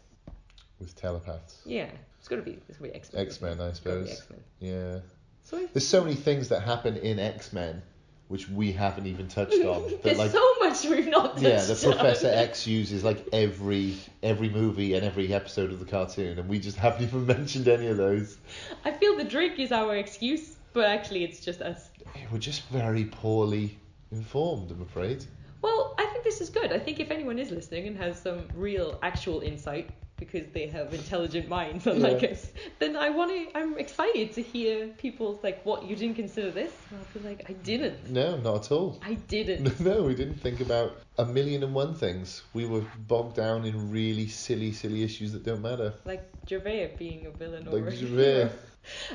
[0.80, 1.62] With telepaths.
[1.66, 2.60] Yeah, it's gotta be.
[2.70, 3.26] It's gotta be X Men.
[3.26, 4.10] X Men, I suppose.
[4.10, 4.40] X Men.
[4.60, 5.00] Yeah.
[5.44, 7.82] So There's so many things that happen in X Men
[8.28, 9.84] which we haven't even touched on.
[9.84, 11.94] That there's like so much we've not touched yeah, the on.
[11.94, 16.60] Professor X uses like every every movie and every episode of the cartoon, and we
[16.60, 18.38] just haven't even mentioned any of those.
[18.86, 21.90] I feel the drink is our excuse, but actually it's just us.
[22.32, 23.78] We're just very poorly
[24.12, 25.26] informed, I'm afraid.
[25.62, 26.72] Well, I think this is good.
[26.72, 30.94] I think if anyone is listening and has some real, actual insight because they have
[30.94, 32.30] intelligent minds, unlike Yeah.
[32.32, 33.58] us, then I want to.
[33.58, 37.44] I'm excited to hear people's like, "What you didn't consider this?" And I'll be like,
[37.50, 38.10] "I didn't.
[38.10, 39.00] No, not at all.
[39.04, 42.44] I didn't." No, we didn't think about a million and one things.
[42.54, 45.94] We were bogged down in really silly, silly issues that don't matter.
[46.06, 48.50] like Gervais being a villain or Like Gervais.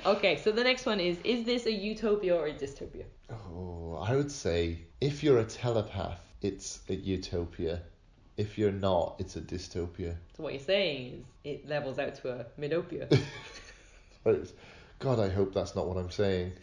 [0.05, 3.05] Okay, so the next one is: Is this a utopia or a dystopia?
[3.31, 7.81] Oh, I would say if you're a telepath, it's a utopia.
[8.43, 10.17] If you're not, it's a dystopia.
[10.37, 13.07] So what you're saying is it levels out to a midopia.
[14.99, 16.53] God, I hope that's not what I'm saying.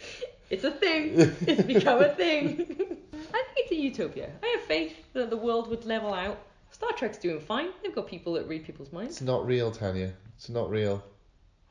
[0.49, 1.13] It's a thing.
[1.47, 2.55] It's become a thing.
[2.59, 4.31] I think it's a utopia.
[4.41, 6.39] I have faith that the world would level out.
[6.71, 7.69] Star Trek's doing fine.
[7.83, 9.17] They've got people that read people's minds.
[9.17, 10.11] It's not real, Tanya.
[10.35, 11.03] It's not real.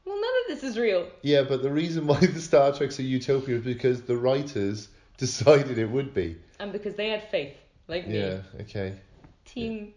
[0.04, 1.09] Well, none of this is real.
[1.22, 4.86] Yeah, but the reason why the Star Trek's a utopia is because the writers
[5.16, 6.36] decided it would be.
[6.61, 7.56] And because they had faith,
[7.88, 8.20] like me.
[8.20, 8.42] Yeah.
[8.61, 8.94] Okay.
[9.44, 9.92] Team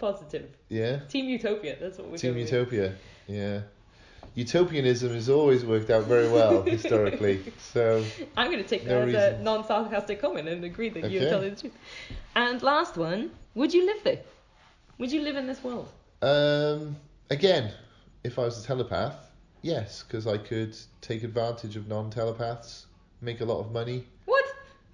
[0.00, 0.50] positive.
[0.68, 1.00] Yeah.
[1.08, 1.76] Team Utopia.
[1.80, 2.50] That's what we're Team with.
[2.50, 2.94] Utopia.
[3.28, 3.60] Yeah.
[4.34, 7.40] Utopianism has always worked out very well historically.
[7.58, 8.04] So
[8.36, 11.50] I'm going to take No that as a non-sarcastic comment and agree that you're telling
[11.50, 11.72] the truth.
[12.34, 14.20] And last one, would you live there?
[14.98, 15.88] Would you live in this world?
[16.22, 16.96] Um,
[17.30, 17.72] again,
[18.22, 19.16] if I was a telepath,
[19.62, 22.86] yes, because I could take advantage of non-telepaths,
[23.20, 24.06] make a lot of money.
[24.26, 24.44] What?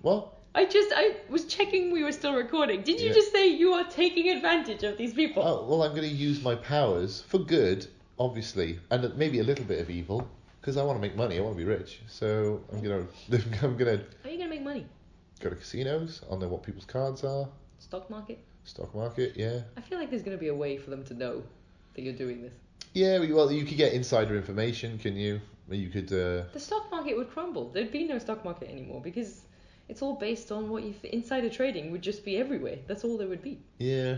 [0.03, 0.36] What?
[0.57, 2.83] I just I was checking we were still recording.
[2.83, 3.13] Did you Yeah.
[3.21, 5.43] just say you are taking advantage of these people?
[5.43, 7.87] Oh, well, I'm going to use my powers for good,
[8.19, 10.27] obviously, and maybe a little bit of evil,
[10.61, 11.37] because I want to make money.
[11.39, 12.01] I want to be rich.
[12.09, 13.07] So I'm gonna,
[13.63, 14.87] I'm gonna How are you gonna make money?
[15.41, 16.23] go to casinos.
[16.31, 17.47] I'll know what people's cards are.
[17.79, 18.39] Stock market?
[18.65, 19.61] Stock market, yeah.
[19.77, 21.43] I feel like there's gonna be a way for them to know
[21.95, 22.55] that you're doing this.
[22.95, 25.41] Yeah, well, you could get insider information, can you?
[25.71, 26.11] You could.
[26.13, 27.69] Uh, The stock market would crumble.
[27.71, 29.43] There'd be no stock market anymore because
[29.89, 32.79] it's all based on what you th- insider trading would just be everywhere.
[32.87, 33.59] That's all there would be.
[33.79, 34.17] Yeah.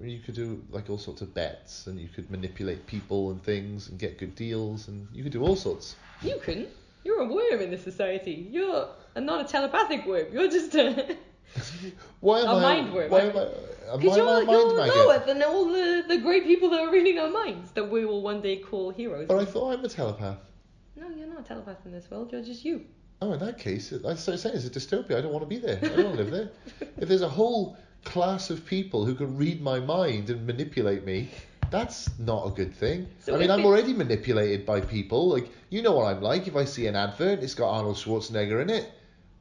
[0.00, 3.88] You could do like all sorts of bets and you could manipulate people and things
[3.88, 5.96] and get good deals and you could do all sorts.
[6.22, 6.68] You couldn't.
[7.04, 8.48] You're a worm in this society.
[8.50, 10.26] You're a, not a telepathic worm.
[10.32, 11.16] You're just a.
[12.20, 13.10] Why am A I mind worm.
[13.10, 16.70] Why am I Because you're, a mind you're lower than all the, the great people
[16.70, 19.26] that are reading our minds that we will one day call heroes.
[19.28, 20.38] But I thought I'm a telepath.
[20.96, 22.32] No, you're not a telepath in this world.
[22.32, 22.86] You're just you.
[23.22, 25.16] Oh, in that case, I started saying it's a dystopia.
[25.16, 25.78] I don't want to be there.
[25.80, 26.50] I don't want to live there.
[26.98, 31.28] If there's a whole class of people who can read my mind and manipulate me,
[31.70, 33.06] that's not a good thing.
[33.20, 35.28] So I mean, I'm it- already manipulated by people.
[35.28, 36.48] Like, you know what I'm like.
[36.48, 38.90] If I see an advert, it's got Arnold Schwarzenegger in it.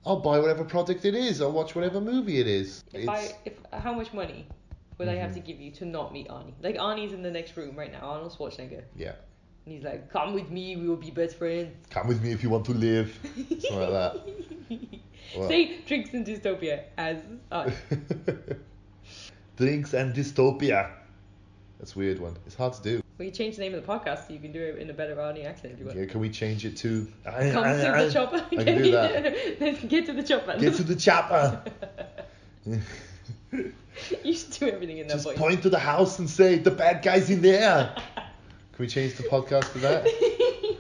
[0.06, 1.42] I'll buy whatever product it is.
[1.42, 2.84] I'll watch whatever movie it is.
[2.94, 4.46] If it's, I, if how much money
[5.00, 5.22] would I Mm-hmm.
[5.22, 6.54] have to give you to not meet Arnie?
[6.62, 9.14] Like Arnie's in the next room right now, Arnold Schwarzenegger, yeah.
[9.66, 12.44] And he's like, "Come with me, we will be best friends." Come with me if
[12.44, 13.18] you want to live.
[13.36, 14.22] Something like that.
[15.38, 15.48] Well.
[15.48, 17.74] Say drinks and dystopia as us.
[19.56, 20.92] Drinks and dystopia.
[21.80, 22.36] That's a weird one.
[22.46, 23.02] It's hard to do.
[23.18, 24.94] Well, you change the name of the podcast so you can do it in a
[24.94, 25.98] better Arnie accent if you want.
[25.98, 27.08] Yeah, can we change it to?
[27.24, 28.46] Come to the chopper.
[28.52, 29.88] I can do that.
[29.88, 30.58] Get to the chopper.
[30.58, 31.64] Get to the chopper.
[34.24, 35.38] you should do everything in that Just voice.
[35.38, 37.96] point to the house and say the bad guy's in there.
[38.82, 40.08] Can we change the podcast to that?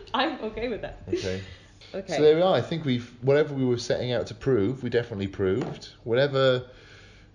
[0.16, 1.04] I'm okay with that.
[1.08, 1.40] Okay.
[1.94, 2.16] Okay.
[2.16, 2.56] So there we are.
[2.56, 5.90] I think we've whatever we were setting out to prove, we definitely proved.
[6.04, 6.64] Whatever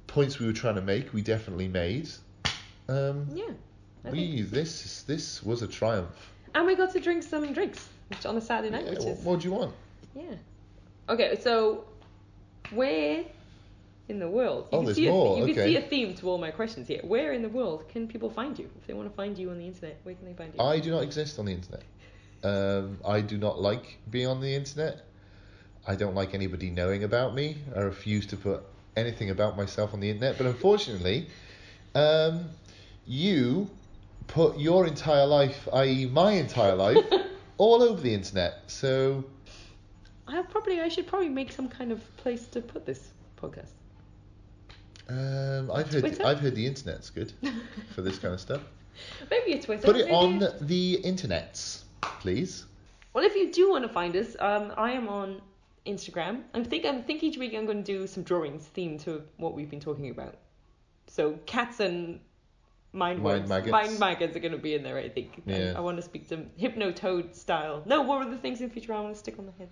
[0.08, 2.08] points we were trying to make, we definitely made.
[2.88, 3.44] Um, yeah.
[4.04, 4.14] I think.
[4.14, 6.32] we this this was a triumph.
[6.56, 9.18] And we got to drink some drinks which on a Saturday night, Yeah, which what,
[9.18, 9.72] is what do you want?
[10.16, 10.34] yeah.
[11.08, 11.84] Okay, so
[12.72, 13.22] where
[14.09, 14.68] in the world?
[14.70, 16.50] You Oh, can there's see more, A, you can see a theme to all my
[16.50, 17.00] questions here.
[17.02, 19.59] Where in the world can people find you if they want to find you on
[19.59, 19.98] the internet?
[20.04, 20.61] Where can they find you?
[20.61, 21.82] I do not exist on the internet.
[22.44, 25.04] Um, I do not like being on the internet.
[25.86, 27.57] I don't like anybody knowing about me.
[27.74, 28.62] I refuse to put
[28.96, 30.36] anything about myself on the internet.
[30.38, 31.28] But unfortunately,
[31.94, 32.46] um,
[33.07, 33.70] you
[34.26, 37.04] put your entire life, i.e., my entire life,
[37.59, 38.62] all over the internet.
[38.66, 39.24] So
[40.26, 43.70] I probably I should probably make some kind of place to put this podcast.
[45.09, 46.24] Um, I've heard Twitter?
[46.24, 47.32] I've heard the internet's good
[47.94, 48.62] for this kind of stuff.
[49.30, 49.82] Maybe a Twitter.
[49.82, 52.64] Put it on a- the internets, please.
[53.12, 55.40] Well, if you do want to find us, um, I am on
[55.86, 56.42] Instagram.
[56.54, 59.54] I'm think I'm think each week I'm going to do some drawings themed to what
[59.54, 60.36] we've been talking about.
[61.09, 62.20] So cats and
[62.92, 63.70] mind, Mind maggots.
[63.72, 64.98] mind maggots are going to be in there.
[64.98, 65.42] I think.
[65.46, 65.74] Yeah.
[65.76, 67.82] I want to speak some hypnotoad style.
[67.86, 69.68] No, what were the things in Futurama I want to stick on the head?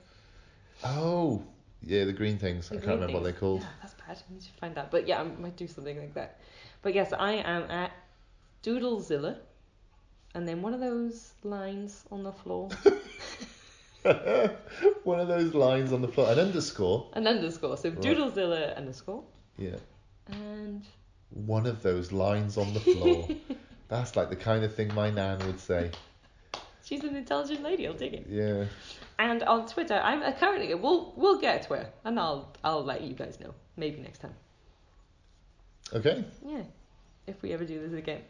[0.85, 1.43] Oh,
[1.87, 2.68] yeah, the green things.
[2.68, 3.61] The I can't green remember what they're called.
[3.62, 4.18] Yeah, that's bad.
[4.28, 4.91] I need to find that.
[4.91, 6.41] But yeah, I might do something like that.
[6.82, 7.93] But yes, I am at
[8.62, 9.37] Doodlezilla,
[10.35, 12.68] and then one of those lines on the floor,
[15.05, 17.09] One of those lines on the floor, an underscore.
[17.14, 17.76] an underscore.
[17.78, 18.01] So Right.
[18.01, 19.22] Doodlezilla underscore,
[19.57, 19.76] Yeah.
[20.28, 20.85] and
[21.30, 23.28] One of those lines on the floor.
[23.89, 25.91] That's like the kind of thing my nan would say.
[26.85, 27.87] She's an intelligent lady.
[27.87, 28.26] I'll take it.
[28.28, 28.64] Yeah.
[29.18, 33.03] And on Twitter, I'm uh, currently we'll we'll get to Twitter, and I'll I'll let
[33.03, 34.35] you guys know maybe next time.
[35.93, 36.24] Okay.
[36.45, 36.62] Yeah,
[37.26, 38.22] if we ever do this again.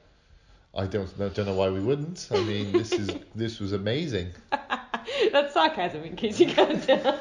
[0.77, 2.29] I don't know, don't know why we wouldn't.
[2.33, 4.31] I mean, this is this was amazing.
[5.33, 7.21] That's sarcasm, in case you can't tell.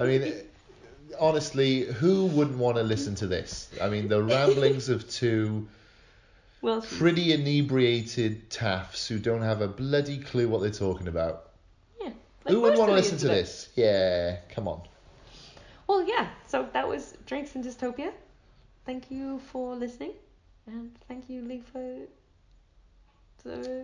[0.00, 0.34] I mean,
[1.18, 3.70] honestly, who wouldn't want to listen to this?
[3.80, 5.66] I mean, the ramblings of two
[6.62, 11.50] well, pretty inebriated taffs who don't have a bloody clue what they're talking about.
[12.00, 12.10] yeah,
[12.44, 13.68] Like Who would want to listen to this?
[13.76, 14.82] Yeah, come on.
[15.86, 16.28] Well, yeah.
[16.46, 18.12] So that was Drinks in Dystopia.
[18.86, 20.12] Thank you for listening,
[20.66, 22.06] and thank you, Lee, for,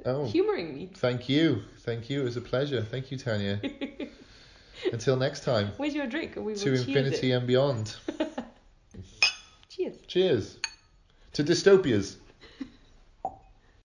[0.04, 0.26] Oh.
[0.26, 0.90] humouring me.
[0.96, 1.62] Thank you.
[1.80, 2.20] Thank you.
[2.20, 2.82] It was a pleasure.
[2.82, 3.58] Thank you, Tanya.
[4.92, 6.34] Until next time, Where's your drink?
[6.36, 7.36] We to infinity it.
[7.36, 7.96] and beyond.
[9.70, 9.96] Cheers.
[10.06, 10.58] Cheers.
[11.34, 12.16] To dystopias.